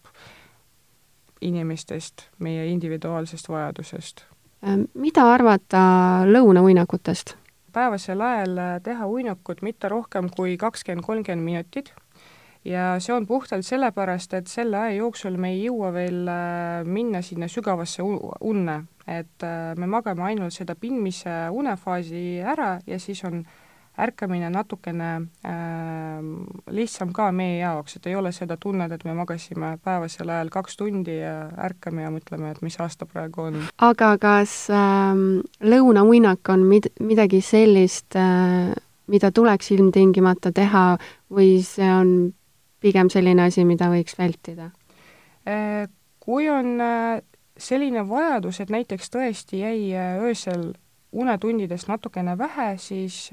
inimestest, 1.42 2.28
meie 2.38 2.66
individuaalsest 2.71 3.49
vajadusest. 3.49 4.26
mida 4.95 5.25
arvata 5.33 5.81
lõunauinakutest? 6.26 7.37
päevasel 7.73 8.21
ajal 8.21 8.59
teha 8.85 9.07
uinakut 9.09 9.62
mitte 9.62 9.88
rohkem 9.88 10.28
kui 10.31 10.57
kakskümmend, 10.57 11.04
kolmkümmend 11.07 11.45
minutit 11.45 11.95
ja 12.64 12.97
see 13.02 13.14
on 13.14 13.26
puhtalt 13.26 13.66
sellepärast, 13.66 14.35
et 14.38 14.47
selle 14.50 14.78
aja 14.78 14.97
jooksul 15.00 15.37
me 15.40 15.52
ei 15.54 15.64
jõua 15.66 15.92
veel 15.95 16.28
äh, 16.31 16.85
minna 16.87 17.23
sinna 17.23 17.49
sügavasse 17.50 18.04
unne, 18.04 18.78
et 19.07 19.47
äh, 19.47 19.75
me 19.78 19.90
magame 19.90 20.26
ainult 20.31 20.54
seda 20.54 20.76
pindmise 20.78 21.49
unefaasi 21.50 22.40
ära 22.54 22.76
ja 22.87 22.99
siis 23.02 23.25
on 23.28 23.42
ärkamine 23.99 24.49
natukene 24.50 25.11
äh, 25.45 26.23
lihtsam 26.71 27.12
ka 27.12 27.28
meie 27.33 27.59
jaoks, 27.59 27.97
et 27.97 28.07
ei 28.09 28.16
ole 28.16 28.33
seda 28.33 28.57
tunnet, 28.57 28.92
et 28.92 29.04
me 29.04 29.14
magasime 29.14 29.76
päevasel 29.85 30.31
ajal 30.33 30.52
kaks 30.52 30.78
tundi 30.81 31.19
ja 31.19 31.35
ärkame 31.66 32.07
ja 32.07 32.12
mõtleme, 32.14 32.54
et 32.54 32.62
mis 32.62 32.78
aasta 32.81 33.07
praegu 33.07 33.49
on. 33.49 33.61
aga 33.83 34.14
kas 34.23 34.54
äh, 34.73 35.12
lõunauinak 35.61 36.54
on 36.54 36.64
mid-, 36.71 36.92
midagi 37.02 37.42
sellist 37.45 38.16
äh, 38.16 38.73
mida 39.12 39.33
tuleks 39.35 39.73
ilmtingimata 39.75 40.52
teha 40.54 40.87
või 41.33 41.59
see 41.66 41.90
on 41.92 42.33
pigem 42.82 43.10
selline 43.12 43.46
asi, 43.46 43.64
mida 43.68 43.88
võiks 43.92 44.16
vältida? 44.18 44.70
Äh, 45.48 45.88
kui 46.22 46.48
on 46.50 46.76
äh, 46.80 47.20
selline 47.58 48.04
vajadus, 48.08 48.60
et 48.62 48.70
näiteks 48.70 49.10
tõesti 49.12 49.62
jäi 49.62 49.92
äh, 49.94 50.18
öösel 50.22 50.72
unetundidest 51.12 51.90
natukene 51.90 52.38
vähe, 52.40 52.70
siis 52.80 53.26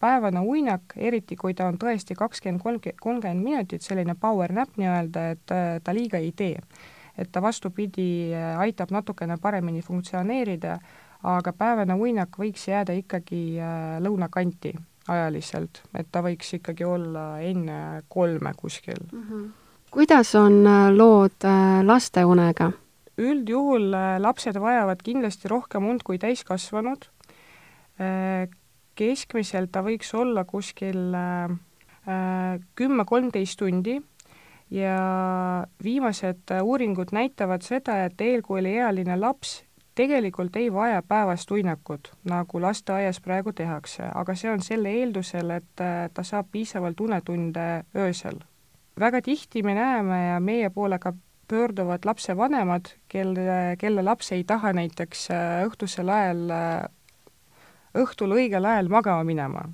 päevane 0.00 0.40
uinak, 0.40 0.94
eriti 0.96 1.36
kui 1.36 1.52
ta 1.52 1.66
on 1.68 1.76
tõesti 1.76 2.14
kakskümmend, 2.16 2.62
kolmkümmend 2.96 3.44
minutit, 3.44 3.84
selline 3.84 4.14
power 4.16 4.54
nap 4.56 4.78
nii-öelda, 4.80 5.24
et 5.34 5.52
ta 5.84 5.92
liiga 5.92 6.16
ei 6.16 6.30
tee. 6.32 6.56
et 7.12 7.28
ta 7.28 7.42
vastupidi, 7.44 8.32
aitab 8.56 8.90
natukene 8.90 9.36
paremini 9.36 9.82
funktsioneerida, 9.84 10.78
aga 11.22 11.52
päevane 11.52 11.94
uinak 12.00 12.40
võiks 12.40 12.64
jääda 12.70 12.96
ikkagi 12.96 13.42
lõunakanti 14.00 14.72
ajaliselt, 15.08 15.82
et 15.98 16.06
ta 16.12 16.22
võiks 16.22 16.54
ikkagi 16.58 16.84
olla 16.86 17.40
enne 17.42 18.02
kolme 18.08 18.52
kuskil 18.56 19.00
mm. 19.12 19.24
-hmm. 19.28 19.48
kuidas 19.90 20.34
on 20.34 20.62
lood 20.96 21.48
lasteunega? 21.82 22.72
üldjuhul 23.18 23.90
lapsed 24.18 24.56
vajavad 24.56 25.02
kindlasti 25.04 25.48
rohkem 25.48 25.84
und 25.86 26.02
kui 26.02 26.18
täiskasvanud, 26.18 27.04
keskmiselt 28.94 29.72
ta 29.72 29.82
võiks 29.84 30.14
olla 30.16 30.44
kuskil 30.44 31.12
kümme-kolmteist 32.74 33.58
tundi 33.58 34.00
ja 34.72 34.96
viimased 35.84 36.54
uuringud 36.62 37.12
näitavad 37.12 37.62
seda, 37.62 38.04
et 38.04 38.20
eelkooliealine 38.20 39.16
laps 39.20 39.60
tegelikult 39.94 40.56
ei 40.56 40.72
vaja 40.72 41.02
päevast 41.02 41.50
uinakut, 41.50 42.12
nagu 42.24 42.60
lasteaias 42.60 43.20
praegu 43.20 43.52
tehakse, 43.52 44.08
aga 44.14 44.34
see 44.34 44.50
on 44.50 44.62
selle 44.64 44.92
eeldusel, 45.00 45.50
et 45.50 45.82
ta 46.14 46.24
saab 46.24 46.48
piisavalt 46.52 47.00
unetunde 47.00 47.84
öösel. 47.96 48.40
väga 49.00 49.22
tihti 49.22 49.62
me 49.62 49.74
näeme 49.74 50.26
ja 50.26 50.40
meie 50.40 50.70
poole 50.70 50.98
ka 50.98 51.12
pöörduvad 51.48 52.04
lapsevanemad, 52.04 52.88
kelle, 53.08 53.76
kelle 53.78 54.02
laps 54.02 54.32
ei 54.32 54.44
taha 54.44 54.72
näiteks 54.72 55.28
õhtusel 55.66 56.08
ajal, 56.08 56.52
õhtul 57.94 58.36
õigel 58.36 58.64
ajal 58.64 58.88
magama 58.88 59.24
minema. 59.24 59.68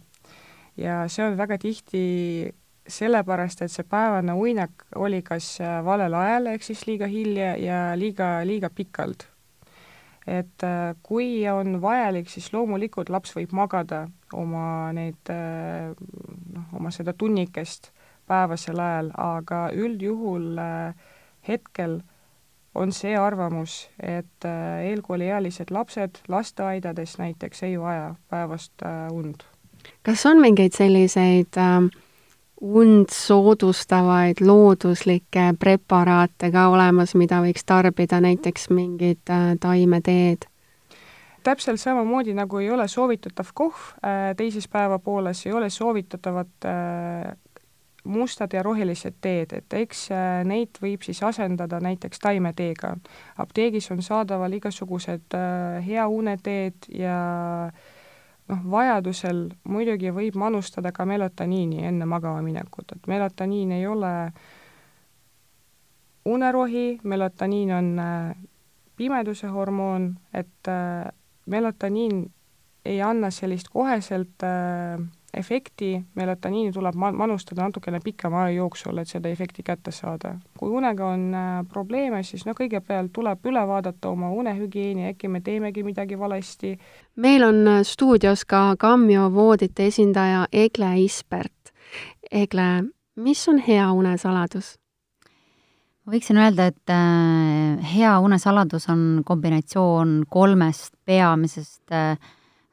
ja 0.77 1.05
see 1.09 1.25
on 1.25 1.37
väga 1.37 1.59
tihti 1.59 2.55
sellepärast, 2.89 3.63
et 3.63 3.73
see 3.73 3.87
päevane 3.89 4.35
uinak 4.35 4.87
oli 4.97 5.21
kas 5.23 5.59
äh, 5.61 5.79
valel 5.85 6.15
ajal, 6.17 6.53
ehk 6.55 6.65
siis 6.65 6.87
liiga 6.89 7.09
hilja 7.11 7.55
ja 7.61 7.81
liiga, 7.99 8.39
liiga 8.49 8.71
pikalt. 8.75 9.29
Et 10.29 10.65
äh, 10.67 10.95
kui 11.03 11.43
on 11.49 11.79
vajalik, 11.83 12.29
siis 12.29 12.51
loomulikult 12.53 13.09
laps 13.13 13.35
võib 13.37 13.55
magada 13.57 14.07
oma 14.37 14.93
neid 14.97 15.33
äh, 15.33 15.95
noh, 16.55 16.69
oma 16.77 16.93
seda 16.95 17.15
tunnikest 17.17 17.93
päevasel 18.29 18.81
ajal, 18.85 19.13
aga 19.17 19.69
üldjuhul 19.73 20.59
hetkel 21.49 22.03
on 22.77 22.93
see 22.93 23.15
arvamus, 23.17 23.87
et 24.05 24.45
eelkooliealised 24.45 25.73
lapsed 25.73 26.21
lasteaedades 26.29 27.17
näiteks 27.19 27.65
ei 27.65 27.79
vaja 27.81 28.11
päevast 28.29 28.85
und. 29.17 29.47
kas 30.05 30.27
on 30.29 30.45
mingeid 30.45 30.77
selliseid 30.77 31.57
äh 31.57 31.89
und 32.61 33.11
soodustavaid 33.11 34.41
looduslikke 34.41 35.55
preparaate 35.59 36.51
ka 36.53 36.69
olemas, 36.73 37.15
mida 37.15 37.41
võiks 37.45 37.67
tarbida, 37.67 38.21
näiteks 38.21 38.71
mingid 38.75 39.31
äh, 39.31 39.55
taimeteed? 39.61 40.49
täpselt 41.49 41.81
samamoodi, 41.81 42.35
nagu 42.37 42.59
ei 42.61 42.67
ole 42.71 42.85
soovitatav 42.91 43.53
kohv 43.55 43.93
äh, 44.03 44.35
teises 44.37 44.67
päevapooles, 44.69 45.47
ei 45.47 45.53
ole 45.53 45.71
soovitatavad 45.71 46.67
äh, 46.67 47.37
mustad 48.05 48.53
ja 48.53 48.63
rohelised 48.63 49.17
teed, 49.21 49.53
et 49.53 49.75
eks 49.77 50.09
neid 50.49 50.79
võib 50.83 51.03
siis 51.05 51.19
asendada 51.23 51.81
näiteks 51.81 52.21
taimeteega. 52.23 52.95
apteegis 53.37 53.91
on 53.91 54.03
saadaval 54.03 54.53
igasugused 54.57 55.37
hea 55.85 56.07
uneteed 56.09 56.89
ja 56.95 57.19
äh, 57.67 57.98
noh, 58.49 58.63
vajadusel 58.71 59.49
muidugi 59.69 60.13
võib 60.15 60.39
manustada 60.41 60.93
ka 60.93 61.07
melatoniini 61.09 61.85
enne 61.89 62.09
magama 62.09 62.43
minekut, 62.45 62.97
et 62.97 63.07
melatoniin 63.11 63.73
ei 63.79 63.87
ole 63.87 64.13
unerohi, 66.29 66.99
melatoniin 67.03 67.73
on 67.73 67.93
äh, 67.99 68.37
pimeduse 68.97 69.47
hormoon, 69.47 70.11
et 70.35 70.69
äh, 70.69 71.13
melatoniin 71.47 72.27
ei 72.85 73.03
anna 73.03 73.31
sellist 73.31 73.69
koheselt 73.73 74.45
äh, 74.45 75.01
efekti, 75.37 76.05
melatoniini 76.15 76.73
tuleb 76.73 76.97
ma-, 76.97 77.13
manustada 77.13 77.67
natukene 77.67 78.01
pikema 78.05 78.45
aja 78.45 78.57
jooksul, 78.57 78.99
et 78.99 79.09
seda 79.09 79.29
efekti 79.29 79.63
kätte 79.63 79.93
saada. 79.93 80.35
kui 80.59 80.71
unega 80.71 81.07
on 81.07 81.35
äh, 81.35 81.67
probleeme, 81.69 82.23
siis 82.23 82.47
no 82.47 82.55
kõigepealt 82.59 83.13
tuleb 83.13 83.47
üle 83.47 83.67
vaadata 83.69 84.09
oma 84.09 84.31
unehügieeni, 84.31 85.09
äkki 85.13 85.29
me 85.29 85.41
teemegi 85.41 85.85
midagi 85.85 86.19
valesti. 86.19 86.79
meil 87.17 87.45
on 87.45 87.67
äh, 87.69 87.81
stuudios 87.83 88.45
ka 88.45 88.75
Kammio 88.79 89.33
voodite 89.35 89.87
esindaja 89.87 90.47
Egle 90.53 90.95
Ispert. 91.01 91.73
Egle, 92.31 92.85
mis 93.17 93.49
on 93.49 93.59
hea 93.59 93.93
une 93.93 94.17
saladus? 94.19 94.77
ma 96.05 96.13
võiksin 96.17 96.41
öelda, 96.41 96.71
et 96.73 96.91
äh, 96.91 97.95
hea 97.95 98.19
une 98.21 98.39
saladus 98.39 98.89
on 98.89 99.23
kombinatsioon 99.25 100.23
kolmest 100.29 100.95
peamisest 101.05 101.83
Äh, 101.93 102.17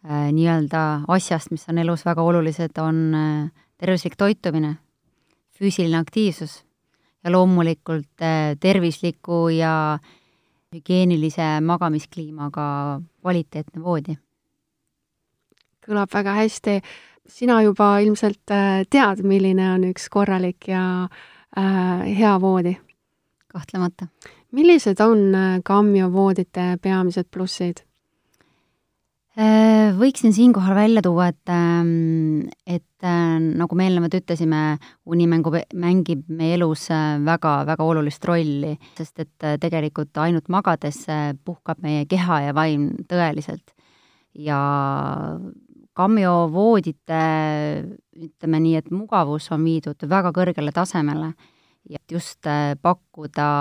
nii-öelda 0.06 0.82
asjast, 1.08 1.52
mis 1.52 1.66
on 1.70 1.80
elus 1.82 2.06
väga 2.06 2.22
olulised, 2.22 2.78
on 2.82 3.00
äh, 3.16 3.66
tervislik 3.78 4.16
toitumine, 4.18 4.76
füüsiline 5.58 5.98
aktiivsus 5.98 6.60
ja 7.24 7.32
loomulikult 7.32 8.22
äh, 8.22 8.54
tervisliku 8.60 9.48
ja 9.50 9.98
hügieenilise 10.76 11.62
magamiskliimaga 11.62 13.02
kvaliteetne 13.22 13.84
voodi. 13.84 14.18
kõlab 15.86 16.10
väga 16.14 16.34
hästi. 16.34 16.82
sina 17.28 17.62
juba 17.62 18.00
ilmselt 18.00 18.46
tead, 18.90 19.24
milline 19.24 19.72
on 19.74 19.84
üks 19.90 20.10
korralik 20.10 20.68
ja 20.68 21.08
äh, 21.58 22.06
hea 22.18 22.42
voodi? 22.42 22.78
kahtlemata. 23.48 24.08
millised 24.52 25.00
on 25.00 25.34
Kammio 25.64 26.14
voodite 26.14 26.78
peamised 26.82 27.26
plussid? 27.32 27.86
Äh, 29.36 29.90
võiksin 30.00 30.32
siinkohal 30.32 30.78
välja 30.78 31.02
tuua, 31.04 31.26
et, 31.34 31.50
ähm, 31.52 32.46
et 32.64 33.04
äh, 33.04 33.34
nagu 33.36 33.76
me 33.76 33.84
eelnevalt 33.84 34.14
ütlesime, 34.16 34.78
unimängu 35.12 35.52
mängib 35.76 36.22
meie 36.32 36.54
elus 36.56 36.86
väga-väga 36.88 37.76
äh, 37.76 37.90
olulist 37.90 38.24
rolli, 38.24 38.78
sest 38.96 39.20
et 39.26 39.48
tegelikult 39.60 40.16
ainult 40.24 40.48
magades 40.48 41.02
puhkab 41.44 41.84
meie 41.84 42.06
keha 42.08 42.40
ja 42.46 42.56
vaim 42.56 42.94
tõeliselt. 43.12 43.76
ja 44.34 44.62
Kammio 45.96 46.48
voodite, 46.52 47.20
ütleme 48.16 48.64
nii, 48.64 48.76
et 48.80 48.90
mugavus 48.92 49.52
on 49.52 49.68
viidud 49.68 50.00
väga 50.08 50.32
kõrgele 50.32 50.72
tasemele 50.72 51.34
ja 51.92 52.00
just 52.12 52.48
pakkuda 52.82 53.52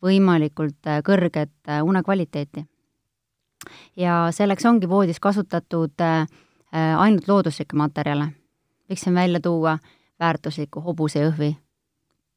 võimalikult 0.00 0.92
kõrget 1.04 1.72
unekvaliteeti 1.84 2.66
ja 3.96 4.28
selleks 4.30 4.66
ongi 4.66 4.88
voodis 4.88 5.20
kasutatud 5.20 6.00
äh, 6.00 6.20
äh, 6.74 7.00
ainult 7.00 7.28
looduslikke 7.28 7.76
materjale. 7.76 8.28
võiksin 8.90 9.14
välja 9.14 9.40
tuua 9.40 9.78
väärtusliku 10.20 10.80
hobusejõhvi, 10.80 11.56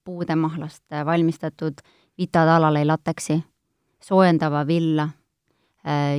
puudemahlast 0.03 0.83
äh, 0.93 1.05
valmistatud 1.05 1.81
vitatalale 2.17 2.85
lateksi, 2.85 3.43
soojendava 3.99 4.67
villa 4.67 5.09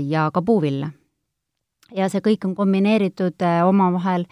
ja 0.09 0.31
ka 0.31 0.43
puuvilla. 0.43 0.91
ja 1.95 2.09
see 2.09 2.21
kõik 2.21 2.45
on 2.45 2.55
kombineeritud 2.55 3.43
omavahel, 3.67 4.27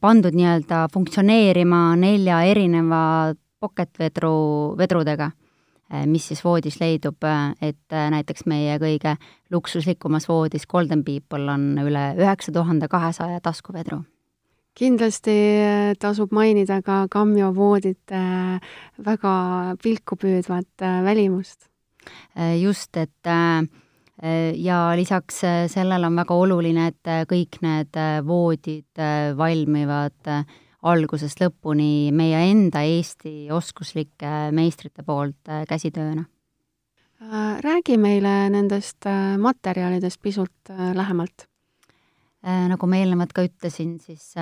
pandud 0.00 0.34
nii-öelda 0.34 0.88
funktsioneerima 0.92 1.96
nelja 1.96 2.42
erineva 2.42 3.32
pocketvedru, 3.60 4.74
vedrudega 4.78 5.30
Äh, 5.32 5.41
mis 6.06 6.28
siis 6.30 6.40
voodis 6.44 6.78
leidub, 6.80 7.20
äh, 7.24 7.52
et 7.60 7.92
äh, 7.92 8.08
näiteks 8.12 8.46
meie 8.50 8.78
kõige 8.80 9.16
luksuslikumas 9.52 10.28
voodis 10.28 10.66
Golden 10.66 11.04
People 11.04 11.50
on 11.52 11.76
üle 11.82 12.06
üheksa 12.18 12.52
tuhande 12.52 12.88
kahesaja 12.88 13.40
taskuvedru. 13.44 14.02
kindlasti 14.74 15.34
tasub 16.00 16.30
mainida 16.32 16.80
ka 16.82 17.06
Kammio 17.10 17.50
voodite 17.54 18.22
väga 19.04 19.34
pilku 19.82 20.16
püüdvat 20.16 20.86
välimust. 21.04 21.68
just, 22.60 22.96
et 22.96 23.28
ja 24.56 24.92
lisaks 24.96 25.40
sellele 25.66 26.06
on 26.06 26.16
väga 26.16 26.34
oluline, 26.34 26.86
et 26.86 27.28
kõik 27.28 27.60
need 27.60 28.00
voodid 28.24 29.02
valmivad 29.36 30.32
algusest 30.82 31.40
lõpuni 31.42 32.10
meie 32.14 32.40
enda 32.50 32.82
Eesti 32.86 33.50
oskuslike 33.54 34.50
meistrite 34.54 35.04
poolt 35.06 35.50
äh, 35.50 35.62
käsitööna. 35.68 36.26
Äh, 37.22 37.54
räägi 37.62 37.98
meile 38.02 38.50
nendest 38.50 39.06
äh, 39.06 39.36
materjalidest 39.38 40.22
pisut 40.22 40.74
lähemalt. 40.94 41.46
Nagu 42.42 42.88
ma 42.90 42.98
eelnevalt 42.98 43.30
ka 43.30 43.44
ütlesin, 43.46 44.00
siis 44.02 44.32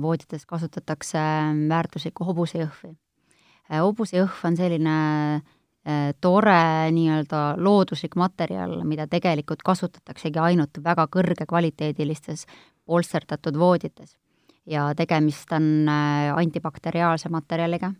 voodites 0.00 0.46
kasutatakse 0.48 1.20
väärtuslikku 1.68 2.24
hobusejõhvi. 2.24 2.94
hobusejõhv 3.68 4.46
on 4.48 4.56
selline 4.56 4.94
tore 6.24 6.62
nii-öelda 6.96 7.42
looduslik 7.60 8.16
materjal, 8.16 8.78
mida 8.88 9.04
tegelikult 9.12 9.60
kasutataksegi 9.60 10.40
ainult 10.40 10.80
väga 10.80 11.04
kõrgekvaliteedilistes 11.12 12.46
polsterdatud 12.88 13.60
voodites 13.60 14.16
ja 14.66 14.90
tegemist 14.96 15.52
on 15.52 15.88
äh, 15.88 16.30
antibakteriaalse 16.36 17.28
materjaliga, 17.32 17.92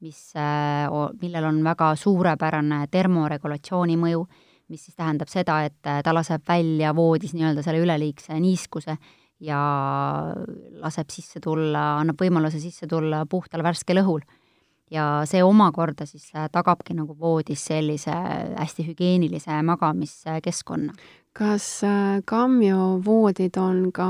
mis, 0.00 0.32
äh, 0.36 0.88
millel 1.22 1.48
on 1.50 1.62
väga 1.64 1.92
suurepärane 1.96 2.86
termoregulatsiooni 2.90 3.96
mõju, 4.00 4.24
mis 4.68 4.84
siis 4.84 4.98
tähendab 4.98 5.30
seda, 5.32 5.62
et 5.68 5.86
äh, 5.86 6.02
ta 6.04 6.14
laseb 6.14 6.44
välja 6.48 6.94
voodis 6.96 7.34
nii-öelda 7.36 7.64
selle 7.64 7.82
üleliigse 7.84 8.38
niiskuse 8.40 8.98
ja 9.40 9.60
laseb 10.82 11.14
sisse 11.14 11.40
tulla, 11.40 12.00
annab 12.00 12.18
võimaluse 12.20 12.60
sisse 12.60 12.88
tulla 12.90 13.24
puhtal 13.30 13.62
värskel 13.62 14.02
õhul. 14.02 14.26
ja 14.90 15.20
see 15.28 15.42
omakorda 15.44 16.06
siis 16.08 16.30
tagabki 16.52 16.94
nagu 16.96 17.12
voodis 17.18 17.60
sellise 17.68 18.10
hästi 18.10 18.86
hügieenilise 18.86 19.58
magamiskeskkonna. 19.62 20.94
Kas 21.38 21.66
Kammio 22.26 22.98
voodid 23.04 23.54
on 23.62 23.92
ka 23.94 24.08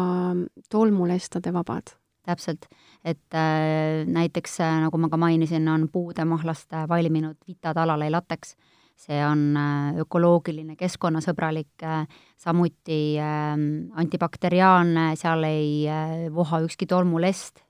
tolmulestade 0.72 1.52
vabad? 1.52 1.98
täpselt, 2.28 2.68
et 3.04 3.34
äh, 3.34 4.04
näiteks 4.06 4.60
äh, 4.60 4.80
nagu 4.84 5.00
ma 5.00 5.08
ka 5.08 5.20
mainisin, 5.20 5.68
on 5.72 5.88
puudemahlast 5.92 6.74
äh, 6.76 6.88
valminud 6.88 7.38
Vita 7.48 7.74
talalei 7.74 8.10
lateks. 8.12 8.56
see 8.98 9.20
on 9.22 9.54
äh, 9.54 9.94
ökoloogiline, 10.02 10.74
keskkonnasõbralik 10.76 11.84
äh,, 11.86 12.08
samuti 12.36 13.14
äh, 13.22 13.54
antibakteriaalne, 13.94 15.12
seal 15.16 15.46
ei 15.46 15.86
äh, 15.86 16.26
voha 16.34 16.58
ükski 16.66 16.86
tolmulest 16.90 17.62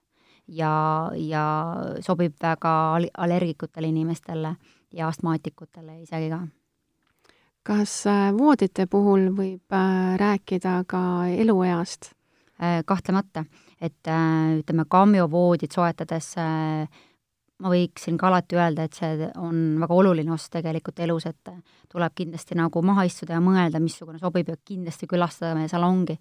ja, 0.48 0.72
ja 1.12 1.44
sobib 2.00 2.40
väga 2.40 2.72
al-, 2.96 3.10
allergikutele 3.12 3.92
inimestele 3.92 4.54
ja 4.96 5.12
astmaatikutele 5.12 6.00
isegi 6.00 6.32
ka 6.32 6.46
kas 7.68 8.06
äh, 8.08 8.30
voodite 8.32 8.86
puhul 8.90 9.28
võib 9.36 9.74
äh, 9.76 10.14
rääkida 10.20 10.80
ka 10.88 11.00
elueast? 11.28 12.14
Äh, 12.58 12.80
kahtlemata, 12.86 13.44
et 13.80 14.08
ütleme, 14.58 14.82
kammiovoodid 14.90 15.70
soetades 15.70 16.32
ma 17.58 17.70
võiksin 17.70 18.16
ka 18.18 18.26
alati 18.26 18.58
öelda, 18.58 18.86
et 18.86 18.96
see 18.98 19.28
on 19.38 19.78
väga 19.78 19.94
oluline 19.94 20.32
osa 20.34 20.56
tegelikult 20.56 20.98
elus, 21.04 21.28
et 21.30 21.52
tuleb 21.90 22.14
kindlasti 22.18 22.58
nagu 22.58 22.82
maha 22.82 23.04
istuda 23.06 23.36
ja 23.36 23.42
mõelda, 23.42 23.78
missugune 23.82 24.18
sobib 24.18 24.50
ja 24.50 24.56
kindlasti 24.58 25.06
külastada 25.10 25.54
meie 25.58 25.70
salongi. 25.70 26.18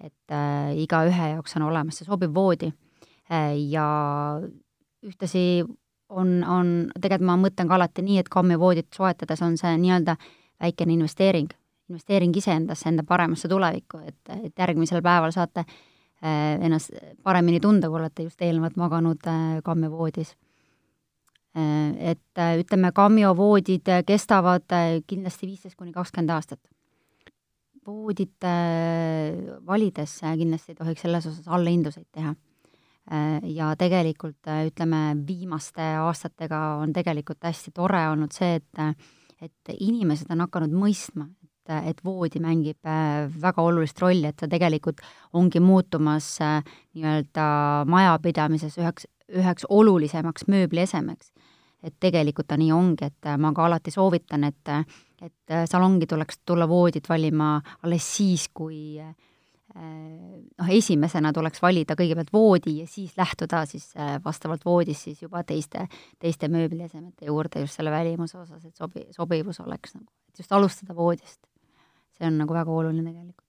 et 0.00 0.32
äh, 0.34 0.72
igaühe 0.82 1.28
jaoks 1.36 1.54
on 1.56 1.62
olemas 1.68 2.00
see 2.00 2.04
sobiv 2.04 2.32
voodi 2.34 2.66
äh, 3.30 3.52
ja 3.70 3.84
ühtlasi 5.06 5.62
on, 6.08 6.42
on, 6.42 6.72
tegelikult 7.00 7.28
ma 7.28 7.36
mõtlen 7.38 7.68
ka 7.70 7.76
alati 7.76 8.02
nii, 8.02 8.18
et 8.18 8.28
kammiovoodit 8.28 8.88
soetades 8.92 9.42
on 9.46 9.54
see 9.56 9.76
nii-öelda 9.78 10.16
väikene 10.64 10.96
investeering, 10.96 11.50
investeering 11.90 12.36
iseendasse, 12.36 12.88
enda 12.88 13.04
paremasse 13.06 13.48
tulevikku, 13.50 14.00
et, 14.08 14.20
et 14.48 14.58
järgmisel 14.58 15.02
päeval 15.04 15.34
saate 15.34 15.64
äh, 15.64 16.56
ennast 16.64 16.94
paremini 17.22 17.60
tunda, 17.60 17.90
kui 17.90 18.00
olete 18.00 18.26
just 18.28 18.42
eelnevalt 18.42 18.78
maganud 18.80 19.28
äh, 19.30 19.58
kammiovoodis. 19.64 20.34
Äh, 21.54 22.12
et 22.12 22.44
ütleme, 22.60 22.92
kammiovoodid 22.94 23.92
kestavad 24.06 24.66
kindlasti 25.06 25.50
viisteist 25.50 25.76
kuni 25.78 25.92
kakskümmend 25.92 26.34
aastat. 26.36 26.60
voodit 27.84 28.40
valides 29.66 30.12
kindlasti 30.38 30.72
ei 30.72 30.76
tohiks 30.78 31.02
selles 31.04 31.26
osas 31.28 31.48
allahindluseid 31.52 32.06
teha 32.16 32.30
ja 33.52 33.66
tegelikult 33.76 34.48
ütleme, 34.70 35.00
viimaste 35.28 35.90
aastatega 36.00 36.60
on 36.80 36.94
tegelikult 36.96 37.44
hästi 37.44 37.74
tore 37.76 38.00
olnud 38.08 38.32
see, 38.32 38.54
et 38.56 38.80
et 39.44 39.74
inimesed 39.78 40.30
on 40.32 40.44
hakanud 40.44 40.74
mõistma, 40.74 41.26
et, 41.44 41.74
et 41.90 42.02
voodi 42.04 42.40
mängib 42.42 42.88
äh, 42.88 43.24
väga 43.40 43.64
olulist 43.64 44.00
rolli, 44.02 44.28
et 44.28 44.38
ta 44.40 44.48
tegelikult 44.50 45.02
ongi 45.36 45.62
muutumas 45.64 46.28
äh, 46.44 46.60
nii-öelda 46.96 47.46
majapidamises 47.90 48.78
üheks, 48.80 49.08
üheks 49.32 49.68
olulisemaks 49.68 50.48
mööbliesemeks. 50.48 51.32
et 51.84 51.92
tegelikult 52.00 52.46
ta 52.48 52.56
nii 52.56 52.70
ongi, 52.72 53.10
et 53.10 53.26
äh, 53.28 53.36
ma 53.36 53.52
ka 53.52 53.66
alati 53.66 53.92
soovitan, 53.92 54.44
et 54.44 54.76
et 55.24 55.52
salongi 55.70 56.06
tuleks 56.06 56.42
tulla 56.44 56.66
voodit 56.68 57.06
valima 57.08 57.54
alles 57.82 58.04
siis, 58.16 58.48
kui 58.52 59.00
noh, 59.72 60.68
esimesena 60.70 61.32
tuleks 61.34 61.62
valida 61.62 61.96
kõigepealt 61.98 62.32
voodi 62.32 62.78
ja 62.80 62.86
siis 62.90 63.16
lähtuda 63.18 63.64
siis 63.66 63.90
äh, 63.96 64.18
vastavalt 64.24 64.64
voodis 64.64 65.02
siis 65.08 65.22
juba 65.22 65.42
teiste, 65.44 65.86
teiste 66.20 66.48
mööbliesemete 66.52 67.26
juurde 67.30 67.64
just 67.64 67.80
selle 67.80 67.90
välimuse 67.94 68.38
osas, 68.38 68.64
et 68.64 68.76
sobi-, 68.76 69.08
sobivus 69.14 69.60
oleks 69.64 69.96
nagu, 69.96 70.10
et 70.28 70.44
just 70.44 70.52
alustada 70.52 70.94
voodist. 70.96 71.40
see 72.14 72.28
on 72.28 72.38
nagu 72.38 72.54
väga 72.54 72.70
oluline 72.70 73.10
tegelikult. 73.10 73.40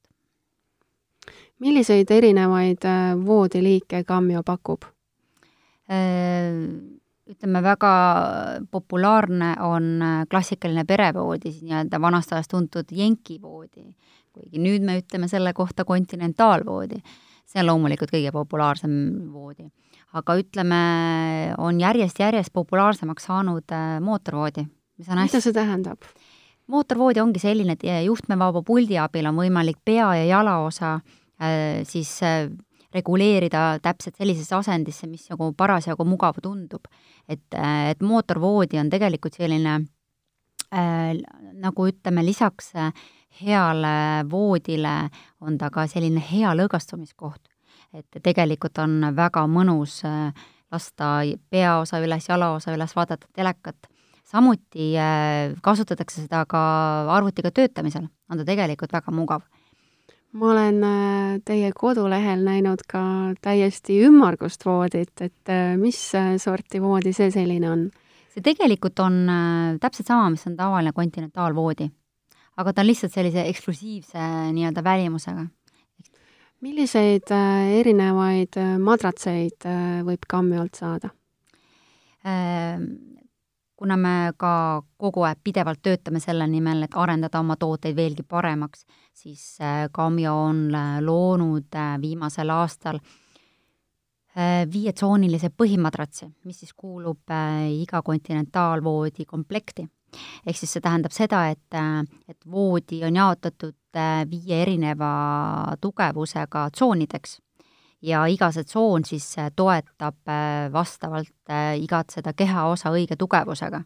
milliseid 1.60 2.12
erinevaid 2.12 2.86
äh, 2.86 3.14
voodiliike 3.26 4.04
Kammio 4.04 4.44
pakub? 4.44 4.86
Äh, 5.92 6.56
ütleme, 7.30 7.62
väga 7.62 7.92
populaarne 8.72 9.56
on 9.66 10.02
klassikaline 10.30 10.86
perevoodi, 10.86 11.52
siis 11.52 11.64
nii-öelda 11.66 12.02
vanast 12.02 12.34
ajast 12.34 12.52
tuntud 12.52 12.92
jenkivoodi 12.92 13.88
kuigi 14.36 14.62
nüüd 14.62 14.86
me 14.86 15.00
ütleme 15.02 15.30
selle 15.32 15.54
kohta 15.56 15.86
kontinentaalvoodi. 15.88 17.02
see 17.46 17.62
on 17.62 17.70
loomulikult 17.70 18.12
kõige 18.12 18.32
populaarsem 18.36 18.94
voodi. 19.34 19.70
aga 20.14 20.38
ütleme, 20.40 20.80
on 21.58 21.80
järjest-järjest 21.80 22.54
populaarsemaks 22.54 23.28
saanud 23.32 23.72
äh, 23.72 24.00
mootorvoodi, 24.02 24.66
mis 24.98 25.10
on 25.10 25.24
hästi 25.24 25.38
mida 25.38 25.44
see 25.44 25.56
tähendab? 25.56 26.10
mootorvoodi 26.68 27.22
ongi 27.22 27.42
selline, 27.42 27.76
et 27.76 27.84
juhtmevaba 28.06 28.64
puldi 28.66 28.98
abil 29.02 29.30
on 29.30 29.38
võimalik 29.38 29.82
pea 29.86 30.14
ja 30.22 30.30
jalaosa 30.30 30.96
äh, 30.96 31.84
siis 31.88 32.18
äh, 32.26 32.48
reguleerida 32.96 33.80
täpselt 33.84 34.16
sellisesse 34.20 34.56
asendisse, 34.56 35.08
mis 35.12 35.28
nagu 35.32 35.52
parasjagu 35.58 36.06
mugav 36.08 36.40
tundub. 36.44 36.88
et, 37.28 37.44
et 37.90 38.02
mootorvoodi 38.02 38.80
on 38.80 38.90
tegelikult 38.90 39.36
selline 39.38 39.76
äh, 40.72 41.12
nagu 41.60 41.88
ütleme, 41.92 42.26
lisaks 42.26 42.74
heale 43.42 44.26
voodile 44.32 45.10
on 45.42 45.58
ta 45.58 45.70
ka 45.74 45.88
selline 45.90 46.22
hea 46.32 46.54
lõõgastumiskoht. 46.56 47.42
et 47.96 48.18
tegelikult 48.24 48.78
on 48.84 49.00
väga 49.16 49.46
mõnus 49.48 50.02
äh, 50.04 50.34
lasta 50.72 51.22
peaosa 51.50 52.02
üles, 52.04 52.28
jalaosa 52.28 52.74
üles, 52.76 52.96
vaadata 52.96 53.28
telekat. 53.34 53.88
samuti 54.24 54.96
äh, 54.98 55.54
kasutatakse 55.62 56.22
seda 56.22 56.46
ka 56.46 56.62
arvutiga 57.12 57.52
töötamisel, 57.52 58.08
on 58.30 58.38
ta 58.38 58.46
tegelikult 58.46 58.94
väga 58.94 59.12
mugav 59.12 59.42
ma 60.34 60.52
olen 60.52 60.84
äh, 60.84 61.42
teie 61.46 61.72
kodulehel 61.76 62.44
näinud 62.44 62.84
ka 62.88 63.34
täiesti 63.42 64.02
ümmargust 64.04 64.66
voodit, 64.66 65.22
et 65.22 65.54
mis 65.78 66.00
sorti 66.38 66.82
voodi 66.82 67.14
see 67.14 67.32
selline 67.32 67.70
on? 67.70 67.92
see 68.34 68.44
tegelikult 68.44 69.00
on 69.00 69.22
täpselt 69.80 70.08
sama, 70.08 70.30
mis 70.30 70.48
on 70.48 70.58
tavaline 70.60 70.92
kontinentaalvoodi 70.92 71.88
aga 72.58 72.74
ta 72.74 72.84
on 72.84 72.90
lihtsalt 72.90 73.14
sellise 73.14 73.46
eksklusiivse 73.50 74.28
nii-öelda 74.56 74.84
välimusega. 74.84 75.48
milliseid 76.66 77.30
äh, 77.32 77.74
erinevaid 77.80 78.56
äh, 78.58 78.78
madratseid 78.82 79.68
äh, 79.70 80.00
võib 80.08 80.24
Kammiolt 80.28 80.80
saada? 80.80 81.12
Ähm, 82.26 82.86
kuna 83.76 83.98
me 84.00 84.32
ka 84.40 84.82
kogu 84.98 85.26
aeg 85.28 85.44
pidevalt 85.44 85.84
töötame 85.84 86.20
selle 86.24 86.48
nimel, 86.48 86.88
et 86.88 86.96
arendada 86.96 87.40
oma 87.44 87.58
tooteid 87.60 87.96
veelgi 87.96 88.24
paremaks, 88.24 88.86
siis 89.14 89.60
Kammio 89.92 90.34
on 90.48 90.70
loonud 91.04 91.76
viimasel 92.02 92.50
aastal 92.56 93.02
viietsoonilise 94.72 95.52
põhimadratsi, 95.52 96.32
mis 96.48 96.64
siis 96.64 96.74
kuulub 96.74 97.36
iga 97.84 98.02
kontinentaalvoodi 98.02 99.28
komplekti 99.28 99.86
ehk 100.46 100.58
siis 100.58 100.76
see 100.76 100.84
tähendab 100.84 101.14
seda, 101.16 101.46
et, 101.54 101.78
et 102.30 102.38
voodi 102.52 103.02
on 103.08 103.16
jaotatud 103.16 103.98
äh, 103.98 104.24
viie 104.30 104.62
erineva 104.64 105.76
tugevusega 105.82 106.70
tsoonideks 106.74 107.40
ja 108.06 108.26
iga 108.30 108.52
see 108.54 108.68
tsoon 108.68 109.06
siis 109.08 109.28
äh, 109.42 109.52
toetab 109.56 110.18
äh, 110.30 110.72
vastavalt 110.74 111.54
igat 111.82 112.16
seda 112.16 112.34
kehaosa 112.34 112.94
õige 112.94 113.18
tugevusega. 113.20 113.84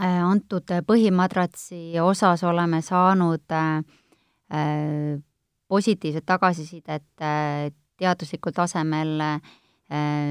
antud 0.00 0.70
põhimadratsi 0.88 2.00
osas 2.00 2.42
oleme 2.48 2.80
saanud 2.82 3.44
positiivset 5.68 6.24
tagasisidet 6.26 7.04
teaduslikul 8.00 8.56
tasemel 8.56 9.20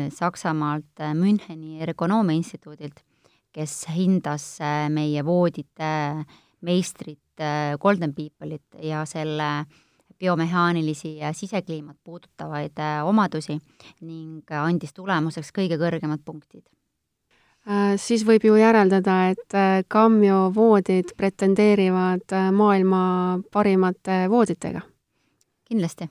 Saksamaalt 0.09 1.05
Müncheni 1.13 1.77
ergonoomia 1.85 2.35
instituudilt 2.35 3.03
kes 3.53 3.85
hindas 3.91 4.45
äh, 4.63 4.87
meie 4.89 5.23
voodite 5.25 5.91
meistrit 6.61 7.39
äh, 7.39 7.77
Golden 7.79 8.13
People'it 8.15 8.83
ja 8.83 9.05
selle 9.05 9.65
biomehaanilisi 10.21 11.17
ja 11.17 11.33
sisekliimat 11.33 11.97
puudutavaid 12.03 12.79
äh, 12.79 12.99
omadusi 13.07 13.57
ning 14.01 14.51
andis 14.61 14.93
tulemuseks 14.93 15.51
kõige 15.55 15.79
kõrgemad 15.81 16.23
punktid. 16.25 16.63
Siis 18.01 18.23
võib 18.25 18.41
ju 18.41 18.55
järeldada, 18.57 19.15
et 19.29 19.53
Kammio 19.85 20.47
voodid 20.55 21.11
pretendeerivad 21.13 22.33
maailma 22.57 23.01
parimate 23.53 24.23
vooditega? 24.33 24.81
kindlasti. 25.69 26.07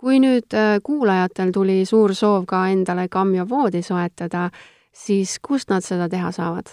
kui 0.00 0.16
nüüd 0.16 0.56
kuulajatel 0.82 1.52
tuli 1.52 1.84
suur 1.84 2.14
soov 2.16 2.48
ka 2.48 2.62
endale 2.72 3.04
Kammio 3.12 3.44
voodi 3.48 3.82
soetada, 3.84 4.48
siis 4.96 5.38
kust 5.42 5.70
nad 5.72 5.84
seda 5.84 6.08
teha 6.12 6.32
saavad? 6.34 6.72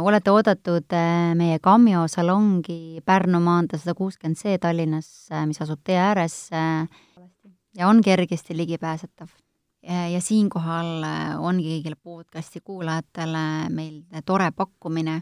olete 0.00 0.32
oodatud 0.32 0.94
meie 1.36 1.58
Cameo 1.60 2.06
salongi 2.08 3.02
Pärnu 3.04 3.40
maantee 3.44 3.76
sada 3.78 3.92
kuuskümmend 3.98 4.38
C 4.40 4.54
Tallinnas, 4.60 5.08
mis 5.44 5.60
asub 5.60 5.82
tee 5.84 5.98
ääres 6.00 6.48
ja 7.76 7.88
on 7.88 8.00
kergesti 8.04 8.56
ligipääsetav. 8.56 9.28
ja 9.84 10.20
siinkohal 10.20 11.04
ongi 11.44 11.66
kõigile 11.68 12.00
podcasti 12.00 12.62
kuulajatele 12.64 13.68
meil 13.68 14.00
tore 14.24 14.48
pakkumine, 14.56 15.20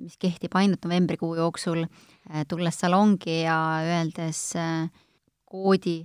mis 0.00 0.16
kehtib 0.16 0.56
ainult 0.56 0.84
novembrikuu 0.84 1.34
jooksul, 1.36 1.84
tulles 2.48 2.80
salongi 2.80 3.42
ja 3.42 3.58
öeldes 3.84 4.54
koodi 5.44 5.98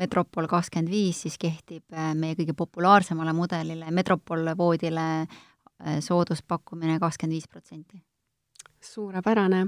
Metropol 0.00 0.46
kakskümmend 0.48 0.90
viis, 0.90 1.22
siis 1.26 1.36
kehtib 1.38 1.84
meie 2.16 2.34
kõige 2.38 2.54
populaarsemale 2.56 3.34
mudelile, 3.36 3.90
Metropol 3.92 4.48
voodile 4.56 5.26
sooduspakkumine 6.00 6.98
kakskümmend 7.00 7.36
viis 7.36 7.48
protsenti. 7.48 8.02
suurepärane 8.80 9.66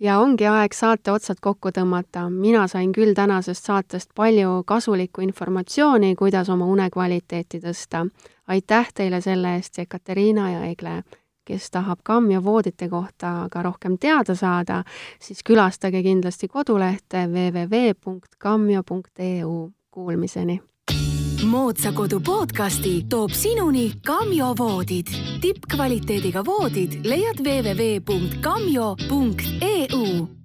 ja 0.00 0.18
ongi 0.18 0.46
aeg 0.48 0.74
saate 0.74 1.12
otsad 1.12 1.40
kokku 1.40 1.72
tõmmata. 1.76 2.28
mina 2.30 2.66
sain 2.68 2.92
küll 2.92 3.14
tänasest 3.14 3.64
saatest 3.64 4.14
palju 4.14 4.62
kasulikku 4.66 5.20
informatsiooni, 5.20 6.14
kuidas 6.16 6.48
oma 6.48 6.66
unekvaliteeti 6.66 7.60
tõsta. 7.60 8.06
aitäh 8.46 8.92
teile 8.94 9.20
selle 9.20 9.56
eest, 9.56 9.78
Ekateriina 9.78 10.50
ja 10.50 10.64
Egle. 10.64 11.02
Kes 11.50 11.70
tahab 11.74 11.98
Kammio 12.04 12.44
voodite 12.44 12.88
kohta 12.88 13.48
ka 13.50 13.62
rohkem 13.66 13.98
teada 13.98 14.34
saada, 14.38 14.84
siis 15.20 15.42
külastage 15.44 16.02
kindlasti 16.06 16.48
kodulehte 16.48 17.26
www.kammio.eu. 17.26 19.70
Kuulmiseni! 19.90 20.60
moodsa 21.46 21.92
kodu 21.92 22.20
podcasti 22.20 23.04
toob 23.08 23.30
sinuni 23.30 23.92
Kamjo 24.06 24.54
voodid. 24.58 25.06
tippkvaliteediga 25.40 26.44
voodid 26.44 27.00
leiad 27.04 27.40
www.kamjo.eu 27.40 30.39